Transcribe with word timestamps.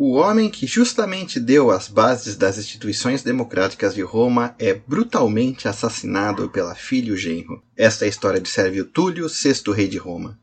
O 0.00 0.12
homem 0.12 0.48
que 0.48 0.64
justamente 0.64 1.40
deu 1.40 1.72
as 1.72 1.88
bases 1.88 2.36
das 2.36 2.56
instituições 2.56 3.24
democráticas 3.24 3.96
de 3.96 4.00
Roma 4.00 4.54
é 4.56 4.72
brutalmente 4.72 5.66
assassinado 5.66 6.48
pela 6.50 6.76
filha 6.76 7.08
e 7.08 7.10
o 7.10 7.16
genro. 7.16 7.60
Esta 7.76 8.04
é 8.04 8.06
a 8.06 8.08
história 8.08 8.40
de 8.40 8.48
Sérvio 8.48 8.84
Túlio, 8.84 9.28
sexto 9.28 9.72
rei 9.72 9.88
de 9.88 9.98
Roma. 9.98 10.38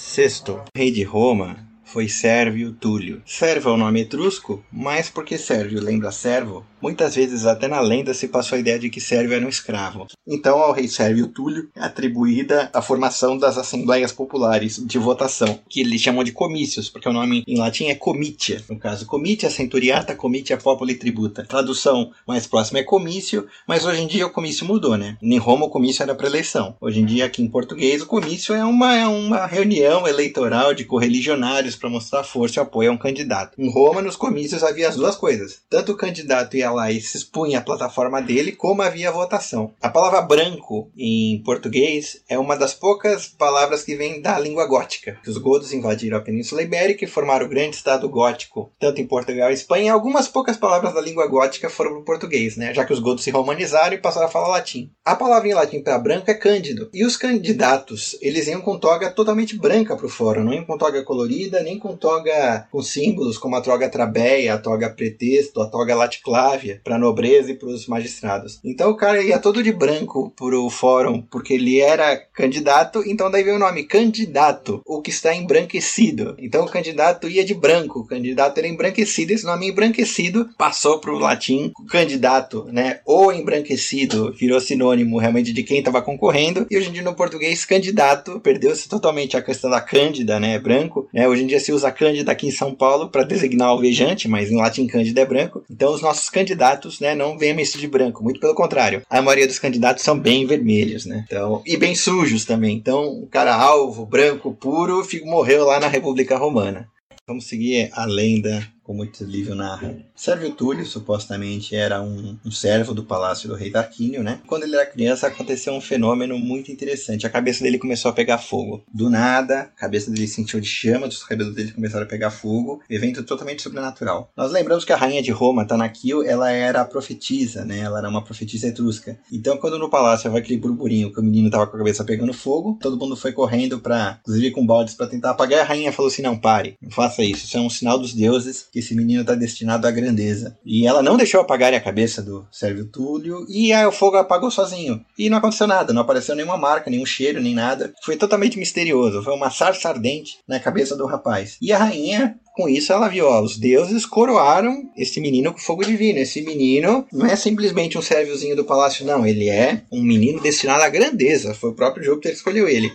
Sexto 0.00 0.64
rei 0.74 0.90
de 0.90 1.04
Roma 1.04 1.69
foi 1.92 2.08
Sérvio 2.08 2.72
Túlio. 2.72 3.20
Sérvio 3.26 3.70
é 3.70 3.72
o 3.72 3.76
nome 3.76 4.02
etrusco, 4.02 4.64
mas 4.72 5.10
porque 5.10 5.36
Sérvio 5.36 5.82
lembra 5.82 6.12
servo, 6.12 6.64
muitas 6.80 7.16
vezes 7.16 7.44
até 7.44 7.66
na 7.66 7.80
lenda 7.80 8.14
se 8.14 8.28
passou 8.28 8.56
a 8.56 8.60
ideia 8.60 8.78
de 8.78 8.88
que 8.88 9.00
Sérvio 9.00 9.34
era 9.34 9.44
um 9.44 9.48
escravo. 9.48 10.06
Então 10.26 10.60
ao 10.60 10.72
rei 10.72 10.86
Sérvio 10.86 11.26
Túlio 11.26 11.68
é 11.74 11.80
atribuída 11.80 12.70
a 12.72 12.80
formação 12.80 13.36
das 13.36 13.58
assembleias 13.58 14.12
populares 14.12 14.76
de 14.76 14.98
votação, 14.98 15.58
que 15.68 15.80
eles 15.80 16.00
chamam 16.00 16.22
de 16.22 16.30
comícios, 16.30 16.88
porque 16.88 17.08
o 17.08 17.12
nome 17.12 17.42
em 17.46 17.58
latim 17.58 17.86
é 17.86 17.94
comitia. 17.96 18.62
No 18.70 18.78
caso, 18.78 19.04
comitia 19.04 19.50
centuriata, 19.50 20.14
comitia 20.14 20.56
populi 20.56 20.94
tributa. 20.94 21.44
tradução 21.44 22.12
mais 22.26 22.46
próxima 22.46 22.78
é 22.78 22.84
comício, 22.84 23.48
mas 23.66 23.84
hoje 23.84 24.02
em 24.02 24.06
dia 24.06 24.26
o 24.26 24.30
comício 24.30 24.64
mudou, 24.64 24.96
né? 24.96 25.18
Em 25.20 25.38
Roma 25.38 25.66
o 25.66 25.70
comício 25.70 26.04
era 26.04 26.14
para 26.14 26.28
eleição. 26.28 26.76
Hoje 26.80 27.00
em 27.00 27.04
dia 27.04 27.24
aqui 27.24 27.42
em 27.42 27.48
português 27.48 28.00
o 28.00 28.06
comício 28.06 28.54
é 28.54 28.64
uma, 28.64 28.94
é 28.94 29.06
uma 29.06 29.44
reunião 29.46 30.06
eleitoral 30.06 30.72
de 30.72 30.84
correligionários 30.84 31.79
para 31.80 31.90
mostrar 31.90 32.22
força 32.22 32.60
e 32.60 32.62
apoio 32.62 32.90
a 32.90 32.94
um 32.94 32.98
candidato. 32.98 33.60
Em 33.60 33.70
Roma, 33.70 34.02
nos 34.02 34.16
comícios, 34.16 34.62
havia 34.62 34.88
as 34.88 34.96
duas 34.96 35.16
coisas. 35.16 35.62
Tanto 35.68 35.92
o 35.92 35.96
candidato 35.96 36.56
ia 36.56 36.70
lá 36.70 36.92
e 36.92 37.00
se 37.00 37.16
expunha 37.16 37.58
a 37.58 37.62
plataforma 37.62 38.20
dele, 38.20 38.52
como 38.52 38.82
havia 38.82 39.10
votação. 39.10 39.72
A 39.80 39.88
palavra 39.88 40.20
branco, 40.20 40.90
em 40.96 41.42
português, 41.42 42.22
é 42.28 42.38
uma 42.38 42.56
das 42.56 42.74
poucas 42.74 43.26
palavras 43.26 43.82
que 43.82 43.96
vem 43.96 44.20
da 44.20 44.38
língua 44.38 44.66
gótica. 44.66 45.18
Os 45.26 45.38
godos 45.38 45.72
invadiram 45.72 46.18
a 46.18 46.20
Península 46.20 46.62
Ibérica 46.62 47.04
e 47.04 47.08
formaram 47.08 47.46
o 47.46 47.48
grande 47.48 47.76
estado 47.76 48.08
gótico, 48.08 48.70
tanto 48.78 49.00
em 49.00 49.06
Portugal 49.06 49.50
e 49.50 49.54
Espanha. 49.54 49.92
Algumas 49.92 50.28
poucas 50.28 50.56
palavras 50.56 50.94
da 50.94 51.00
língua 51.00 51.26
gótica 51.26 51.70
foram 51.70 51.92
para 51.92 52.00
o 52.00 52.04
português, 52.04 52.56
né? 52.56 52.74
já 52.74 52.84
que 52.84 52.92
os 52.92 53.00
godos 53.00 53.24
se 53.24 53.30
romanizaram 53.30 53.94
e 53.94 53.98
passaram 53.98 54.26
a 54.26 54.30
falar 54.30 54.48
latim. 54.48 54.90
A 55.04 55.14
palavra 55.14 55.48
em 55.48 55.54
latim 55.54 55.82
para 55.82 55.98
branco 55.98 56.30
é 56.30 56.34
cândido. 56.34 56.90
E 56.92 57.04
os 57.04 57.16
candidatos, 57.16 58.16
eles 58.20 58.46
iam 58.46 58.60
com 58.60 58.78
toga 58.78 59.10
totalmente 59.10 59.56
branca 59.56 59.96
para 59.96 60.06
o 60.06 60.10
fórum, 60.10 60.44
não 60.44 60.52
iam 60.52 60.64
com 60.64 60.76
toga 60.76 61.02
colorida, 61.02 61.62
nem 61.62 61.69
com 61.78 61.96
toga 61.96 62.66
com 62.70 62.82
símbolos 62.82 63.38
como 63.38 63.56
a 63.56 63.60
toga 63.60 63.88
trabeia, 63.88 64.54
a 64.54 64.58
toga 64.58 64.90
pretexto, 64.90 65.60
a 65.60 65.66
toga 65.66 65.94
laticlávia, 65.94 66.80
para 66.82 66.98
nobreza 66.98 67.52
e 67.52 67.54
para 67.54 67.68
os 67.68 67.86
magistrados. 67.86 68.60
Então 68.64 68.90
o 68.90 68.96
cara 68.96 69.22
ia 69.22 69.38
todo 69.38 69.62
de 69.62 69.72
branco 69.72 70.32
pro 70.36 70.68
fórum, 70.70 71.22
porque 71.22 71.54
ele 71.54 71.80
era 71.80 72.16
candidato, 72.16 73.02
então 73.06 73.30
daí 73.30 73.42
veio 73.42 73.56
o 73.56 73.60
nome 73.60 73.84
candidato, 73.84 74.80
o 74.86 75.00
que 75.00 75.10
está 75.10 75.34
embranquecido. 75.34 76.34
Então 76.38 76.64
o 76.64 76.70
candidato 76.70 77.28
ia 77.28 77.44
de 77.44 77.54
branco, 77.54 78.00
o 78.00 78.06
candidato 78.06 78.58
era 78.58 78.68
embranquecido, 78.68 79.32
esse 79.32 79.44
nome 79.44 79.68
embranquecido 79.68 80.48
passou 80.56 80.98
para 80.98 81.12
o 81.12 81.18
latim 81.18 81.72
candidato, 81.88 82.66
né? 82.72 83.00
Ou 83.04 83.32
embranquecido 83.32 84.32
virou 84.32 84.60
sinônimo 84.60 85.18
realmente 85.18 85.52
de 85.52 85.62
quem 85.62 85.78
estava 85.78 86.02
concorrendo, 86.02 86.66
e 86.70 86.76
hoje 86.76 86.88
em 86.88 86.92
dia 86.92 87.02
no 87.02 87.14
português 87.14 87.64
candidato 87.64 88.40
perdeu-se 88.40 88.88
totalmente 88.88 89.36
a 89.36 89.42
questão 89.42 89.70
da 89.70 89.80
cândida, 89.80 90.40
né? 90.40 90.58
Branco, 90.58 91.08
né? 91.12 91.28
Hoje 91.28 91.44
em 91.44 91.46
dia 91.46 91.59
se 91.60 91.72
usa 91.72 91.92
Cândida 91.92 92.32
aqui 92.32 92.48
em 92.48 92.50
São 92.50 92.74
Paulo 92.74 93.08
para 93.08 93.22
designar 93.22 93.68
alvejante, 93.68 94.26
mas 94.26 94.50
em 94.50 94.56
latim 94.56 94.86
Cândida 94.86 95.20
é 95.20 95.26
branco. 95.26 95.62
Então 95.70 95.92
os 95.92 96.02
nossos 96.02 96.28
candidatos, 96.28 96.98
né, 96.98 97.14
não 97.14 97.38
vêm 97.38 97.54
vestidos 97.54 97.82
de 97.82 97.88
branco, 97.88 98.22
muito 98.22 98.40
pelo 98.40 98.54
contrário. 98.54 99.02
A 99.08 99.22
maioria 99.22 99.46
dos 99.46 99.58
candidatos 99.58 100.02
são 100.02 100.18
bem 100.18 100.46
vermelhos, 100.46 101.06
né? 101.06 101.24
Então, 101.26 101.62
e 101.64 101.76
bem 101.76 101.94
sujos 101.94 102.44
também. 102.44 102.76
Então, 102.76 103.04
o 103.04 103.26
cara 103.26 103.54
alvo, 103.54 104.04
branco, 104.04 104.52
puro, 104.52 105.06
morreu 105.24 105.66
lá 105.66 105.78
na 105.78 105.88
República 105.88 106.36
Romana. 106.36 106.88
Vamos 107.26 107.46
seguir 107.46 107.90
a 107.92 108.04
lenda 108.06 108.66
como 108.90 109.04
o 109.04 109.24
livro 109.24 109.54
narra. 109.54 109.94
Sérvio 110.16 110.50
Túlio, 110.50 110.84
supostamente, 110.84 111.76
era 111.76 112.02
um, 112.02 112.36
um, 112.44 112.50
servo 112.50 112.92
do 112.92 113.04
palácio 113.04 113.48
do 113.48 113.54
rei 113.54 113.70
Tarquínio, 113.70 114.20
né? 114.20 114.40
Quando 114.48 114.64
ele 114.64 114.74
era 114.74 114.84
criança, 114.84 115.28
aconteceu 115.28 115.72
um 115.72 115.80
fenômeno 115.80 116.36
muito 116.36 116.72
interessante. 116.72 117.24
A 117.24 117.30
cabeça 117.30 117.62
dele 117.62 117.78
começou 117.78 118.10
a 118.10 118.12
pegar 118.12 118.38
fogo. 118.38 118.82
Do 118.92 119.08
nada, 119.08 119.60
a 119.60 119.80
cabeça 119.80 120.10
dele 120.10 120.26
sentiu 120.26 120.58
de 120.58 120.66
chama, 120.66 121.06
os 121.06 121.22
cabelos 121.22 121.54
dele 121.54 121.70
começaram 121.70 122.02
a 122.02 122.08
pegar 122.08 122.32
fogo. 122.32 122.82
Evento 122.90 123.22
totalmente 123.22 123.62
sobrenatural. 123.62 124.28
Nós 124.36 124.50
lembramos 124.50 124.84
que 124.84 124.92
a 124.92 124.96
rainha 124.96 125.22
de 125.22 125.30
Roma, 125.30 125.64
Tanakil, 125.64 126.24
ela 126.24 126.50
era 126.50 126.84
profetisa, 126.84 127.64
né? 127.64 127.78
Ela 127.78 127.98
era 127.98 128.08
uma 128.08 128.24
profetisa 128.24 128.66
etrusca. 128.66 129.16
Então, 129.32 129.56
quando 129.56 129.78
no 129.78 129.88
palácio 129.88 130.26
havia 130.26 130.40
aquele 130.40 130.58
burburinho 130.58 131.12
que 131.12 131.20
o 131.20 131.22
menino 131.22 131.48
tava 131.48 131.68
com 131.68 131.76
a 131.76 131.78
cabeça 131.78 132.02
pegando 132.02 132.32
fogo, 132.32 132.76
todo 132.82 132.98
mundo 132.98 133.14
foi 133.14 133.30
correndo 133.30 133.78
para, 133.78 134.18
inclusive 134.22 134.50
com 134.50 134.66
baldes, 134.66 134.94
para 134.94 135.06
tentar 135.06 135.30
apagar. 135.30 135.60
A 135.60 135.64
rainha 135.64 135.92
falou 135.92 136.10
assim: 136.10 136.22
não, 136.22 136.36
pare, 136.36 136.76
não 136.82 136.90
faça 136.90 137.22
isso. 137.22 137.44
Isso 137.44 137.56
é 137.56 137.60
um 137.60 137.70
sinal 137.70 137.96
dos 137.96 138.12
deuses 138.12 138.66
que 138.72 138.79
esse 138.80 138.94
menino 138.94 139.20
está 139.22 139.34
destinado 139.34 139.86
à 139.86 139.90
grandeza. 139.90 140.56
E 140.64 140.86
ela 140.86 141.02
não 141.02 141.16
deixou 141.16 141.40
apagar 141.40 141.72
a 141.72 141.80
cabeça 141.80 142.22
do 142.22 142.46
Sérvio 142.50 142.86
Túlio 142.86 143.46
e 143.48 143.72
aí 143.72 143.86
o 143.86 143.92
fogo 143.92 144.16
apagou 144.16 144.50
sozinho. 144.50 145.04
E 145.18 145.30
não 145.30 145.38
aconteceu 145.38 145.66
nada, 145.66 145.92
não 145.92 146.02
apareceu 146.02 146.34
nenhuma 146.34 146.56
marca, 146.56 146.90
nenhum 146.90 147.06
cheiro, 147.06 147.40
nem 147.40 147.54
nada. 147.54 147.92
Foi 148.04 148.16
totalmente 148.16 148.58
misterioso. 148.58 149.22
Foi 149.22 149.34
uma 149.34 149.50
sarça 149.50 149.88
ardente 149.88 150.38
na 150.46 150.58
cabeça 150.58 150.96
do 150.96 151.06
rapaz. 151.06 151.56
E 151.60 151.72
a 151.72 151.78
rainha 151.78 152.36
com 152.60 152.68
isso 152.68 152.92
ela 152.92 153.08
viu, 153.08 153.26
ó, 153.26 153.40
os 153.40 153.56
deuses 153.56 154.04
coroaram 154.04 154.90
esse 154.96 155.20
menino 155.20 155.52
com 155.52 155.58
fogo 155.58 155.84
divino. 155.84 156.18
Esse 156.18 156.42
menino 156.42 157.06
não 157.12 157.26
é 157.26 157.36
simplesmente 157.36 157.96
um 157.96 158.02
sérviozinho 158.02 158.56
do 158.56 158.64
palácio, 158.64 159.06
não. 159.06 159.26
Ele 159.26 159.48
é 159.48 159.82
um 159.90 160.02
menino 160.02 160.40
destinado 160.40 160.82
à 160.82 160.88
grandeza. 160.88 161.54
Foi 161.54 161.70
o 161.70 161.74
próprio 161.74 162.04
Júpiter 162.04 162.32
que 162.32 162.36
escolheu 162.36 162.68
ele. 162.68 162.92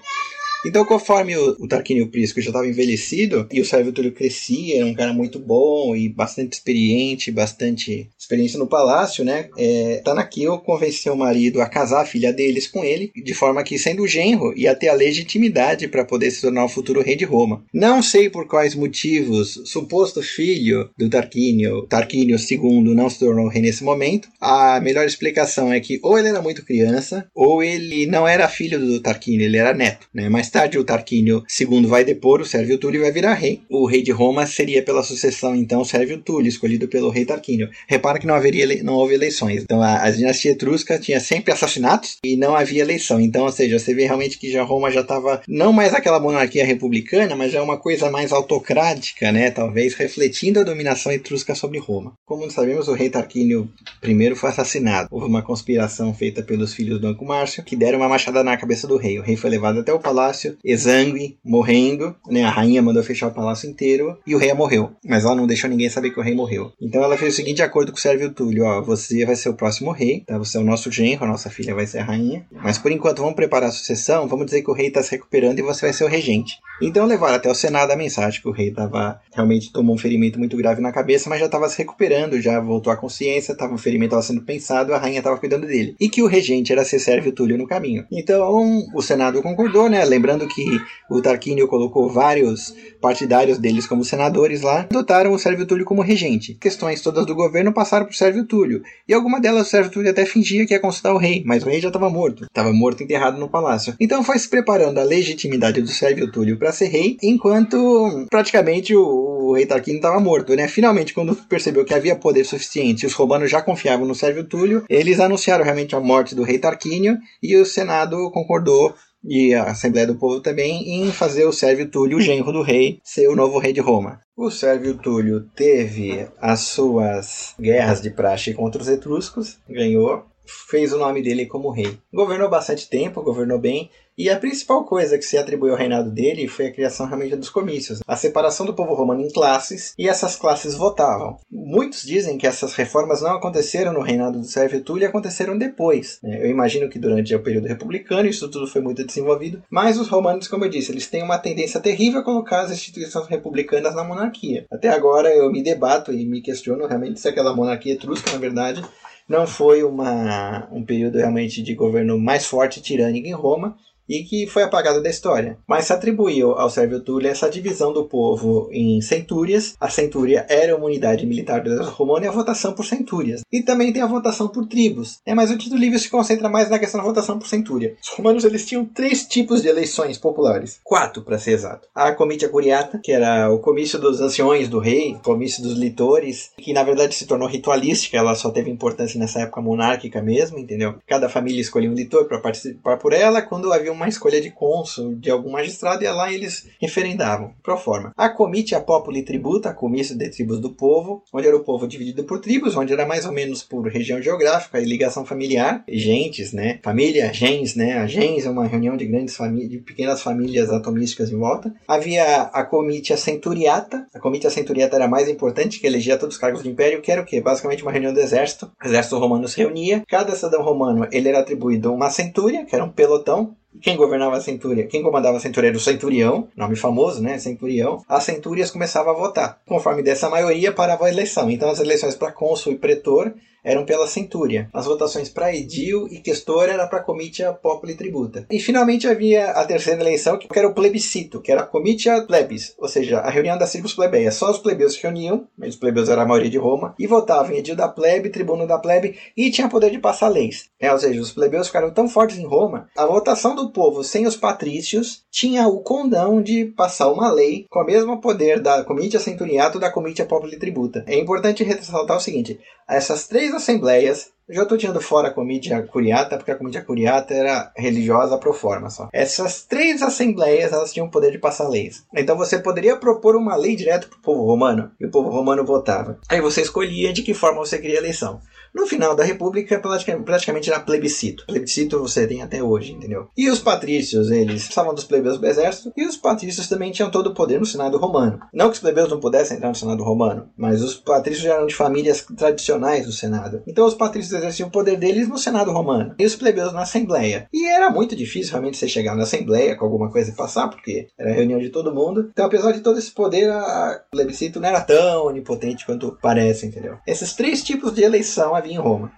Então, 0.66 0.84
conforme 0.86 1.38
o, 1.38 1.56
o 1.60 1.68
Tarquínio 1.68 2.08
Prisco 2.08 2.42
já 2.42 2.50
estava 2.50 2.68
envelhecido 2.68 3.48
e 3.52 3.62
o 3.62 3.66
Sérvio 3.66 3.94
Túlio 3.94 4.12
crescia, 4.12 4.78
era 4.78 4.86
um 4.86 4.94
cara 4.94 5.14
muito 5.14 5.40
bom 5.40 5.96
e 5.96 6.10
bastante 6.10 6.54
experiente, 6.54 7.32
bastante 7.32 8.10
experiência 8.18 8.58
no 8.58 8.68
palácio, 8.68 9.24
né? 9.24 9.50
É, 9.58 10.02
Tanakio 10.04 10.58
convenceu 10.60 11.14
o 11.14 11.18
marido 11.18 11.62
a 11.62 11.70
casar 11.70 12.02
a 12.02 12.06
filha 12.06 12.34
deles 12.34 12.68
com 12.68 12.84
ele, 12.84 13.12
de 13.16 13.34
forma 13.34 13.64
que, 13.64 13.78
sendo 13.78 14.08
genro, 14.08 14.58
ia 14.58 14.76
ter 14.76 14.90
a 14.90 14.94
legitimidade 14.94 15.88
para 15.88 16.04
poder 16.04 16.32
se 16.32 16.42
tornar 16.42 16.66
o 16.66 16.70
futuro 16.70 17.02
rei 17.02 17.16
de 17.16 17.26
Roma. 17.26 17.64
Não 17.74 18.02
sei 18.02 18.30
por 18.30 18.48
quais 18.48 18.74
motivos, 18.74 19.62
suposto 19.66 20.22
filho 20.24 20.90
do 20.98 21.10
Tarquínio, 21.10 21.84
Tarquínio 21.84 22.38
II, 22.38 22.96
não 22.96 23.10
se 23.10 23.20
tornou 23.20 23.48
rei 23.48 23.62
nesse 23.62 23.84
momento. 23.84 24.28
A 24.42 24.80
melhor 24.82 25.06
explicação 25.06 25.72
é 25.72 25.80
que 25.80 26.00
ou 26.02 26.18
ele 26.18 26.30
era 26.30 26.42
muito 26.42 26.66
criança, 26.66 27.28
ou 27.36 27.64
ele 27.64 28.08
não 28.08 28.28
era 28.28 28.48
filho 28.48 28.80
do 28.80 29.00
Tarquínio, 29.00 29.46
ele 29.46 29.58
era 29.58 29.74
neto, 29.74 30.08
né? 30.14 30.30
Mais 30.30 30.50
tarde, 30.56 30.80
o 30.80 30.86
Tarquínio 30.86 31.44
II 31.60 31.86
vai 31.86 32.06
depor 32.06 32.40
o 32.40 32.46
Sérvio 32.46 32.78
Túlio 32.78 33.00
e 33.00 33.02
vai 33.02 33.12
virar 33.12 33.34
rei. 33.34 33.64
O 33.70 33.86
rei 33.86 34.02
de 34.02 34.12
Roma 34.12 34.48
seria 34.48 34.82
pela 34.82 35.04
sucessão, 35.04 35.54
então, 35.54 35.84
Sérvio 35.84 36.18
Túlio, 36.20 36.48
escolhido 36.48 36.88
pelo 36.88 37.10
rei 37.10 37.26
Tarquínio. 37.26 37.70
Repara 37.90 38.18
que 38.20 38.26
não, 38.26 38.36
haveria, 38.36 38.82
não 38.82 38.94
houve 38.94 39.14
eleições. 39.14 39.64
Então 39.64 39.82
a, 39.82 40.04
a 40.04 40.10
dinastia 40.10 40.52
etrusca 40.52 40.98
tinha 40.98 41.20
sempre 41.20 41.52
assassinatos 41.52 42.20
e 42.24 42.38
não 42.38 42.56
havia 42.56 42.82
eleição. 42.82 43.20
Então, 43.20 43.44
ou 43.44 43.52
seja, 43.52 43.78
você 43.78 43.94
vê 43.94 44.06
realmente 44.06 44.38
que 44.38 44.50
já 44.50 44.64
Roma 44.64 44.90
já 44.90 45.02
estava 45.02 45.42
não 45.46 45.74
mais 45.74 45.94
aquela 45.94 46.22
monarquia 46.22 46.66
republicana, 46.66 47.36
mas 47.36 47.52
já 47.52 47.62
uma 47.62 47.78
coisa 47.78 48.10
mais 48.10 48.32
autocrática, 48.32 49.34
né? 49.34 49.52
Talvez 49.52 49.94
refletindo 49.96 50.62
a 50.62 50.64
dominação 50.64 51.12
etrusca 51.12 51.54
sobre 51.54 51.80
Roma. 51.80 52.14
Como 52.26 52.50
sabemos, 52.50 52.88
o 52.88 52.94
rei 52.94 53.10
Tarquínio 53.10 53.70
I 54.02 54.36
foi 54.36 54.50
assassinado. 54.52 55.10
Houve 55.12 55.28
uma 55.28 55.42
conspiração 55.42 56.14
feita 56.14 56.42
pelos 56.42 56.74
filhos 56.74 57.02
do 57.02 57.08
Anco 57.08 57.26
Márcio 57.26 57.62
que 57.62 57.76
deram 57.76 58.00
uma 58.00 58.08
machada 58.08 58.42
na 58.42 58.56
cabeça 58.56 58.88
do 58.88 58.96
rei. 58.96 59.20
O 59.20 59.22
rei 59.22 59.36
foi 59.36 59.50
levado 59.50 59.82
até 59.82 59.92
o 59.92 60.00
palácio, 60.00 60.45
exangue, 60.64 61.38
morrendo. 61.44 62.16
Né? 62.30 62.44
A 62.44 62.50
rainha 62.50 62.82
mandou 62.82 63.04
fechar 63.04 63.28
o 63.28 63.34
palácio 63.34 63.70
inteiro 63.70 64.18
e 64.26 64.36
o 64.36 64.38
rei 64.38 64.54
morreu. 64.54 64.92
Mas 65.06 65.26
ela 65.26 65.36
não 65.36 65.48
deixou 65.48 65.70
ninguém 65.70 65.90
saber 65.90 66.12
que 66.12 66.20
o 66.20 66.24
rei 66.24 66.36
morreu. 66.36 66.72
Então 66.82 67.04
ela 67.04 67.18
fez 67.18 67.34
o 67.34 67.36
seguinte 67.36 67.62
acordo 67.62 67.92
com 67.92 67.98
Sérvio 67.98 68.32
Túlio, 68.32 68.66
ó, 68.66 68.82
você 68.82 69.26
vai 69.26 69.36
ser 69.36 69.50
o 69.50 69.54
próximo 69.54 69.92
rei, 69.92 70.22
tá? 70.22 70.38
Você 70.38 70.58
é 70.58 70.62
o 70.62 70.64
nosso 70.64 70.92
genro, 70.92 71.26
a 71.26 71.28
nossa 71.28 71.50
filha 71.50 71.74
vai 71.74 71.86
ser 71.88 72.00
a 72.00 72.04
rainha. 72.04 72.46
Mas 72.52 72.78
por 72.78 72.92
enquanto 72.92 73.20
vamos 73.20 73.36
preparar 73.36 73.70
a 73.70 73.72
sucessão, 73.72 74.28
vamos 74.28 74.46
dizer 74.46 74.62
que 74.62 74.72
o 74.72 74.74
rei 74.74 74.88
está 74.88 75.02
se 75.02 75.12
recuperando 75.12 75.60
e 75.60 75.64
você 75.64 75.86
vai 75.86 75.94
ser 75.94 76.04
o 76.04 76.10
regente. 76.10 76.58
Então 76.82 77.06
levaram 77.06 77.36
até 77.36 77.50
o 77.50 77.56
Senado 77.56 77.92
a 77.92 77.96
mensagem 77.96 78.42
que 78.42 78.48
o 78.48 78.52
rei 78.52 78.72
tava 78.72 79.20
realmente 79.34 79.72
tomou 79.72 79.96
um 79.96 79.98
ferimento 79.98 80.38
muito 80.38 80.56
grave 80.58 80.82
na 80.82 80.92
cabeça, 80.92 81.30
mas 81.30 81.40
já 81.40 81.46
estava 81.46 81.68
se 81.70 81.78
recuperando, 81.78 82.40
já 82.40 82.60
voltou 82.60 82.92
à 82.92 82.98
consciência, 82.98 83.56
tava, 83.56 83.74
o 83.74 83.78
ferimento 83.78 84.10
estava 84.10 84.22
sendo 84.22 84.42
pensado, 84.42 84.94
a 84.94 84.98
rainha 84.98 85.20
estava 85.20 85.38
cuidando 85.38 85.66
dele. 85.66 85.96
E 86.00 86.10
que 86.10 86.22
o 86.22 86.28
regente 86.28 86.72
era 86.72 86.86
ser 86.86 87.00
Sérvio 87.00 87.32
Túlio 87.32 87.58
no 87.58 87.68
caminho. 87.68 88.06
Então 88.12 88.84
o 88.94 89.02
Senado 89.02 89.42
concordou, 89.42 89.90
né? 89.90 90.04
Lembrando 90.06 90.48
que 90.48 90.66
o 91.10 91.22
Tarquínio 91.22 91.68
colocou 91.68 92.10
vários 92.10 92.76
partidários 93.02 93.58
deles 93.58 93.88
como 93.88 94.04
senadores 94.04 94.62
lá, 94.62 94.82
adotaram 94.82 95.32
o 95.32 95.40
Sérvio 95.40 95.66
Túlio 95.66 95.86
como 95.86 96.02
regente. 96.02 96.56
Questões 96.56 97.02
todas 97.02 97.26
do 97.26 97.34
governo 97.34 97.74
passaram 97.74 98.06
por 98.06 98.14
Sérvio 98.14 98.36
Sérvio 98.36 98.46
Túlio. 98.46 98.84
E 99.08 99.14
alguma 99.14 99.40
delas 99.40 99.68
o 99.68 99.70
Sérvio 99.70 99.92
Túlio 99.92 100.12
até 100.12 100.26
fingia 100.26 100.66
que 100.66 100.74
ia 100.74 100.80
consultar 100.80 101.14
o 101.14 101.18
rei, 101.18 101.44
mas 101.46 101.64
o 101.64 101.70
rei 101.70 101.80
já 101.80 101.88
estava 101.88 102.10
morto. 102.10 102.46
Estava 102.46 102.74
morto 102.74 103.04
enterrado 103.04 103.40
no 103.40 103.50
palácio. 103.50 103.96
Então 104.00 104.24
foi 104.24 104.38
se 104.38 104.50
preparando 104.50 105.00
a 105.00 105.04
legitimidade 105.04 105.82
do 105.82 105.88
Sérvio 105.88 106.32
Túlio 106.32 106.58
para 106.66 106.72
ser 106.72 106.88
rei, 106.88 107.16
enquanto 107.22 108.26
praticamente 108.28 108.96
o, 108.96 109.04
o 109.04 109.54
rei 109.54 109.68
Tarquínio 109.68 110.00
estava 110.00 110.20
morto, 110.20 110.56
né? 110.56 110.68
Finalmente, 110.68 111.14
quando 111.14 111.36
percebeu 111.36 111.86
que 111.86 111.94
havia 111.94 112.16
poder 112.16 112.44
suficiente 112.44 113.04
e 113.04 113.06
os 113.06 113.14
romanos 113.14 113.52
já 113.52 113.62
confiavam 113.62 114.08
no 114.08 114.16
Sérvio 114.16 114.44
Túlio, 114.44 114.84
eles 114.90 115.20
anunciaram 115.20 115.64
realmente 115.64 115.96
a 115.96 116.00
morte 116.00 116.34
do 116.34 116.42
rei 116.42 116.58
Tarquínio 116.58 117.20
e 117.42 117.56
o 117.56 117.66
Senado 117.68 118.32
concordou 118.32 118.96
e 119.24 119.54
a 119.54 119.66
Assembleia 119.66 120.08
do 120.08 120.16
Povo 120.16 120.42
também 120.42 121.04
em 121.04 121.12
fazer 121.12 121.46
o 121.46 121.54
Sérvio 121.54 121.88
Túlio, 121.88 122.18
o 122.18 122.22
genro 122.22 122.52
do 122.52 122.64
rei, 122.64 123.00
ser 123.04 123.28
o 123.28 123.36
novo 123.36 123.60
rei 123.60 123.72
de 123.72 123.80
Roma. 123.80 124.22
O 124.36 124.50
Sérvio 124.50 124.98
Túlio 124.98 125.42
teve 125.56 126.28
as 126.42 126.62
suas 126.62 127.54
guerras 127.60 128.02
de 128.02 128.10
praxe 128.10 128.56
contra 128.56 128.82
os 128.82 128.88
etruscos, 128.88 129.60
ganhou, 129.70 130.26
fez 130.46 130.94
o 130.94 130.98
nome 130.98 131.22
dele 131.22 131.46
como 131.46 131.72
rei. 131.72 131.98
Governou 132.14 132.50
bastante 132.50 132.90
tempo, 132.90 133.22
governou 133.22 133.60
bem, 133.60 133.90
e 134.18 134.30
a 134.30 134.40
principal 134.40 134.86
coisa 134.86 135.18
que 135.18 135.26
se 135.26 135.38
atribuiu 135.38 135.74
ao 135.74 135.78
reinado 135.78 136.10
dele 136.10 136.48
foi 136.48 136.68
a 136.68 136.72
criação 136.72 137.06
realmente 137.06 137.36
dos 137.36 137.50
comícios, 137.50 138.00
a 138.08 138.16
separação 138.16 138.66
do 138.66 138.74
povo 138.74 138.94
romano 138.94 139.22
em 139.22 139.30
classes, 139.30 139.94
e 139.98 140.08
essas 140.08 140.38
classes 140.38 140.74
votavam. 140.74 141.38
Muitos 141.52 142.04
dizem 142.04 142.38
que 142.38 142.48
essas 142.48 142.74
reformas 142.76 143.22
não 143.22 143.32
aconteceram 143.32 143.92
no 143.92 144.02
reinado 144.02 144.40
do 144.40 144.46
Sérvio 144.46 144.82
Túlio 144.82 145.04
e 145.04 145.06
aconteceram 145.06 145.58
depois. 145.58 146.20
Eu 146.24 146.50
imagino 146.50 146.90
que 146.90 146.98
durante 146.98 147.36
o 147.36 147.44
período 147.44 147.68
republicano 147.68 148.30
isso 148.30 148.50
tudo 148.50 148.68
foi 148.68 148.82
muito 148.82 149.06
desenvolvido, 149.06 149.62
mas 149.70 150.00
os 150.00 150.08
romanos, 150.08 150.48
como 150.48 150.64
eu 150.64 150.70
disse, 150.70 150.94
eles 150.94 151.08
têm 151.08 151.22
uma 151.22 151.38
tendência 151.38 151.82
terrível 151.82 152.22
a 152.22 152.24
colocar 152.24 152.62
as 152.62 152.72
instituições 152.72 153.28
republicanas 153.28 153.94
na 153.94 154.04
monarquia. 154.04 154.66
Até 154.72 154.88
agora 154.88 155.30
eu 155.30 155.52
me 155.52 155.62
debato 155.62 156.14
e 156.14 156.26
me 156.26 156.42
questiono 156.42 156.88
realmente 156.88 157.20
se 157.20 157.28
aquela 157.28 157.54
monarquia 157.54 157.94
etrusca, 157.94 158.32
na 158.32 158.38
verdade, 158.38 158.82
não 159.28 159.48
foi 159.48 159.84
uma, 159.84 160.68
um 160.72 160.84
período 160.84 161.18
realmente 161.18 161.62
de 161.62 161.74
governo 161.74 162.20
mais 162.20 162.46
forte 162.46 162.80
e 162.80 162.82
tirânico 162.82 163.28
em 163.28 163.34
Roma, 163.34 163.78
e 164.08 164.24
que 164.24 164.48
foi 164.48 164.64
apagado 164.64 165.02
da 165.02 165.10
história. 165.10 165.58
Mas 165.68 165.86
se 165.86 165.94
atribuiu 165.94 166.52
ao 166.52 166.70
Sérvio 166.70 167.02
Túlio 167.02 167.30
essa 167.30 167.50
divisão 167.50 167.94
do 167.94 168.06
povo 168.06 168.70
em 168.72 169.02
centúrias. 169.02 169.76
A 169.80 169.90
centúria 169.90 170.46
era 170.50 170.76
uma 170.76 170.86
unidade 170.86 171.26
militar 171.26 171.62
do 171.62 171.72
exército 171.72 171.96
romano 171.96 172.26
e 172.26 172.28
a 172.28 172.32
votação 172.32 172.74
por 172.74 172.86
centúrias. 172.86 173.42
E 173.52 173.62
também 173.62 173.92
tem 173.92 174.02
a 174.02 174.08
votação 174.08 174.48
por 174.48 174.68
tribos. 174.68 175.20
É, 175.26 175.34
mas 175.34 175.52
o 175.52 175.58
Tito 175.58 175.76
Livio 175.76 176.00
se 176.00 176.10
concentra 176.10 176.50
mais 176.50 176.70
na 176.70 176.80
questão 176.80 177.00
da 177.00 177.08
votação 177.08 177.40
por 177.40 177.48
centúria. 177.48 177.96
Os 178.02 178.10
romanos 178.10 178.44
eles 178.44 178.66
tinham 178.66 178.86
três 178.86 179.26
tipos 179.26 179.62
de 179.62 179.68
eleições 179.68 180.18
populares. 180.18 180.80
Quatro, 180.84 181.22
para 181.22 181.38
ser 181.38 181.52
exato. 181.52 181.88
A 181.94 182.12
comitia 182.12 182.50
curiata, 182.50 183.00
que 183.04 183.12
era 183.12 183.52
o 183.52 183.60
comício 183.60 184.00
dos 184.00 184.22
anciões 184.22 184.68
do 184.68 184.80
rei, 184.80 185.18
comício 185.24 185.64
dos 185.64 185.74
litores, 185.74 186.52
que 186.58 186.74
na 186.74 186.84
verdade 186.84 187.16
se 187.16 187.26
tornou 187.26 187.48
ritualística, 187.48 188.18
ela 188.18 188.36
só 188.36 188.50
teve 188.50 188.70
importância 188.70 189.20
nessa 189.20 189.42
época 189.42 189.62
monárquica 189.62 190.22
mesmo, 190.22 190.58
entendeu? 190.60 190.96
Cada 191.08 191.30
família 191.30 191.62
escolhia 191.62 191.90
um 191.90 191.94
litor 191.94 192.26
para 192.26 192.40
participar 192.40 192.98
por 192.98 193.14
ela, 193.14 193.42
quando 193.42 193.74
havia 193.74 193.95
uma 193.96 194.08
escolha 194.08 194.42
de 194.42 194.52
cônsul 194.52 195.16
de 195.16 195.32
algum 195.32 195.52
magistrado 195.52 196.04
e 196.04 196.08
lá 196.08 196.32
eles 196.32 196.68
referendavam, 196.80 197.54
pro 197.64 197.78
forma. 197.78 198.14
A 198.16 198.30
comitia 198.30 198.80
populi 198.80 199.24
tributa, 199.24 199.70
a 199.70 199.74
comício 199.74 200.18
de 200.18 200.30
tribos 200.30 200.60
do 200.60 200.70
povo, 200.70 201.24
onde 201.34 201.48
era 201.48 201.56
o 201.56 201.64
povo 201.64 201.88
dividido 201.88 202.24
por 202.24 202.40
tribos, 202.40 202.76
onde 202.76 202.94
era 202.94 203.06
mais 203.06 203.26
ou 203.26 203.32
menos 203.32 203.64
por 203.64 203.88
região 203.88 204.22
geográfica 204.22 204.80
e 204.80 204.86
ligação 204.86 205.26
familiar, 205.26 205.84
gentes, 205.88 206.54
né? 206.54 206.80
Família, 206.84 207.34
gens, 207.34 207.76
né? 207.76 207.98
A 207.98 208.08
gens 208.08 208.46
é 208.46 208.50
uma 208.50 208.68
reunião 208.68 208.98
de 208.98 209.06
grandes 209.06 209.36
famílias, 209.36 209.70
de 209.70 209.78
pequenas 209.80 210.22
famílias 210.22 210.70
atomísticas 210.70 211.32
em 211.32 211.38
volta. 211.38 211.74
Havia 211.88 212.44
a 212.44 212.64
comitia 212.64 213.18
centuriata, 213.18 214.08
a 214.14 214.20
comitia 214.20 214.50
centuriata 214.50 214.96
era 214.96 215.08
mais 215.08 215.30
importante, 215.30 215.80
que 215.80 215.88
elegia 215.88 216.18
todos 216.18 216.36
os 216.36 216.42
cargos 216.42 216.64
do 216.64 216.70
império, 216.70 217.02
que 217.02 217.12
era 217.12 217.22
o 217.22 217.26
quê? 217.26 217.42
Basicamente 217.42 217.84
uma 217.84 217.92
reunião 217.92 218.14
do 218.14 218.20
exército. 218.20 218.72
O 218.84 218.88
exército 218.88 219.18
romano 219.18 219.48
se 219.48 219.58
reunia, 219.58 220.04
cada 220.08 220.36
cidadão 220.36 220.64
romano 220.64 221.08
ele 221.12 221.30
era 221.30 221.40
atribuído 221.40 221.94
uma 221.94 222.10
centúria, 222.10 222.66
que 222.66 222.76
era 222.76 222.84
um 222.84 222.90
pelotão, 222.90 223.56
quem 223.82 223.96
governava 223.98 224.38
a 224.38 224.42
centúria, 224.42 224.88
quem 224.88 225.02
comandava 225.02 225.38
a 225.38 225.40
centúria 225.40 225.70
era 225.70 225.78
o 225.78 225.80
centurião, 225.80 226.48
nome 226.56 226.76
famoso, 226.76 227.22
né? 227.22 227.38
Centurião. 227.38 228.04
As 228.08 228.24
centúrias 228.24 228.72
começavam 228.72 229.14
a 229.14 229.18
votar. 229.18 229.62
Conforme 229.66 230.04
dessa 230.04 230.30
maioria, 230.30 230.72
parava 230.72 231.06
a 231.06 231.10
eleição. 231.10 231.50
Então, 231.50 231.70
as 231.70 231.80
eleições 231.80 232.16
para 232.16 232.32
cônsul 232.32 232.74
e 232.74 232.78
pretor 232.78 233.34
eram 233.66 233.84
pela 233.84 234.06
centúria. 234.06 234.70
As 234.72 234.86
votações 234.86 235.28
para 235.28 235.54
edil 235.54 236.08
e 236.08 236.20
questor 236.20 236.70
era 236.70 236.88
para 236.88 237.02
comitia 237.02 237.52
populi 237.52 237.96
tributa. 237.96 238.46
E 238.52 238.60
finalmente 238.60 239.08
havia 239.08 239.50
a 239.52 239.66
terceira 239.66 240.00
eleição, 240.00 240.38
que 240.38 240.48
era 240.58 240.68
o 240.68 240.74
plebiscito, 240.74 241.42
que 241.42 241.52
era 241.52 241.62
a 241.62 241.66
comitia 241.66 242.22
plebis, 242.22 242.76
ou 242.78 242.88
seja, 242.88 243.20
a 243.20 243.30
reunião 243.30 243.58
das 243.58 243.72
tribos 243.72 243.94
plebeias. 243.94 244.36
Só 244.36 244.52
os 244.52 244.60
plebeus 244.60 244.94
se 244.94 245.02
reuniam, 245.02 245.48
mas 245.58 245.74
os 245.74 245.80
plebeus 245.80 246.08
eram 246.08 246.22
a 246.22 246.26
maioria 246.26 246.52
de 246.52 246.58
Roma, 246.58 246.94
e 247.00 247.08
votavam 247.08 247.52
em 247.52 247.58
edil 247.58 247.76
da 247.76 247.88
plebe, 247.88 248.30
tribuno 248.30 248.68
da 248.68 248.78
plebe, 248.78 249.18
e 249.36 249.50
tinha 249.50 249.68
poder 249.68 249.90
de 249.90 249.98
passar 249.98 250.28
leis. 250.28 250.70
É, 250.80 250.92
ou 250.92 251.00
seja, 251.00 251.20
os 251.20 251.32
plebeus 251.32 251.68
ficaram 251.68 251.92
tão 251.92 252.08
fortes 252.08 252.38
em 252.38 252.46
Roma, 252.46 252.88
a 252.96 253.06
votação 253.06 253.56
do 253.56 253.72
povo 253.72 254.04
sem 254.04 254.28
os 254.28 254.36
patrícios 254.36 255.24
tinha 255.32 255.68
o 255.68 255.82
condão 255.82 256.42
de 256.42 256.66
passar 256.66 257.12
uma 257.12 257.32
lei 257.32 257.66
com 257.70 257.80
o 257.80 257.86
mesmo 257.86 258.22
poder 258.22 258.62
da 258.62 258.84
comitia 258.84 259.20
centuriato 259.20 259.80
da 259.80 259.92
comitia 259.92 260.26
populi 260.26 260.60
tributa. 260.60 261.04
É 261.08 261.18
importante 261.18 261.64
ressaltar 261.64 262.18
o 262.18 262.22
seguinte, 262.22 262.60
essas 262.88 263.28
três 263.28 263.55
assembleias 263.56 264.34
já 264.48 264.62
estou 264.62 264.78
tirando 264.78 265.02
fora 265.02 265.30
a 265.30 265.34
comitia 265.34 265.82
curiata, 265.82 266.38
porque 266.38 266.52
a 266.52 266.56
comitia 266.56 266.84
curiata 266.84 267.34
era 267.34 267.72
religiosa 267.76 268.38
pro 268.38 268.54
forma 268.54 268.90
só. 268.90 269.10
Essas 269.12 269.64
três 269.64 270.02
assembleias, 270.04 270.72
elas 270.72 270.94
tinham 270.94 271.08
o 271.08 271.12
poder 271.12 271.32
de 271.32 271.40
passar 271.40 271.68
leis. 271.68 272.04
Então 272.16 272.38
você 272.38 272.60
poderia 272.60 272.96
propor 272.96 273.36
uma 273.36 273.56
lei 273.56 273.76
direto 273.76 274.08
pro 274.08 274.20
povo 274.20 274.46
romano, 274.46 274.92
e 275.00 275.06
o 275.06 275.10
povo 275.10 275.30
romano 275.30 275.66
votava. 275.66 276.20
Aí 276.30 276.40
você 276.42 276.62
escolhia 276.62 277.12
de 277.12 277.24
que 277.24 277.34
forma 277.34 277.58
você 277.58 277.80
queria 277.80 277.98
a 277.98 278.02
eleição. 278.02 278.40
No 278.76 278.86
final 278.86 279.16
da 279.16 279.24
República, 279.24 279.80
praticamente 279.80 280.70
era 280.70 280.82
plebiscito. 280.82 281.46
Plebiscito 281.48 281.98
você 281.98 282.28
tem 282.28 282.42
até 282.42 282.62
hoje, 282.62 282.92
entendeu? 282.92 283.30
E 283.38 283.50
os 283.50 283.60
patrícios, 283.60 284.30
eles 284.30 284.64
precisavam 284.64 284.94
dos 284.94 285.06
plebeus 285.06 285.40
do 285.40 285.48
exército, 285.48 285.94
e 285.96 286.06
os 286.06 286.18
patrícios 286.18 286.68
também 286.68 286.92
tinham 286.92 287.10
todo 287.10 287.28
o 287.28 287.34
poder 287.34 287.58
no 287.58 287.66
Senado 287.66 287.98
romano. 287.98 288.40
Não 288.54 288.68
que 288.68 288.74
os 288.74 288.80
plebeus 288.80 289.10
não 289.10 289.20
pudessem 289.20 289.56
entrar 289.56 289.70
no 289.70 289.76
Senado 289.76 290.04
romano, 290.04 290.50
mas 290.58 290.84
os 290.84 290.96
patrícios 290.96 291.46
eram 291.46 291.66
de 291.66 291.74
famílias 291.74 292.26
tradicionais 292.38 293.06
do 293.06 293.14
Senado. 293.14 293.64
Então 293.66 293.86
os 293.86 293.94
patrícios 293.94 294.34
exerciam 294.34 294.68
o 294.68 294.72
poder 294.72 294.98
deles 294.98 295.30
no 295.30 295.38
Senado 295.38 295.72
romano, 295.72 296.14
e 296.20 296.26
os 296.26 296.36
plebeus 296.36 296.74
na 296.74 296.82
Assembleia. 296.82 297.48
E 297.54 297.66
era 297.68 297.90
muito 297.90 298.14
difícil 298.14 298.52
realmente 298.52 298.78
você 298.78 298.90
chegar 298.90 299.16
na 299.16 299.24
Assembleia 299.24 299.78
com 299.78 299.86
alguma 299.86 300.12
coisa 300.12 300.32
e 300.32 300.36
passar, 300.36 300.68
porque 300.68 301.08
era 301.18 301.32
reunião 301.32 301.60
de 301.60 301.70
todo 301.70 301.96
mundo. 301.96 302.30
Então, 302.32 302.46
apesar 302.46 302.74
de 302.74 302.82
todo 302.82 303.00
esse 303.00 303.12
poder, 303.12 303.50
a 303.50 304.04
plebiscito 304.12 304.60
não 304.60 304.68
era 304.68 304.82
tão 304.82 305.28
onipotente 305.28 305.86
quanto 305.86 306.18
parece, 306.22 306.66
entendeu? 306.66 306.98
Esses 307.08 307.34
três 307.34 307.64
tipos 307.64 307.94
de 307.94 308.04
eleição 308.04 308.54
havia 308.66 308.76
em 308.80 308.82
Roma. 308.82 309.12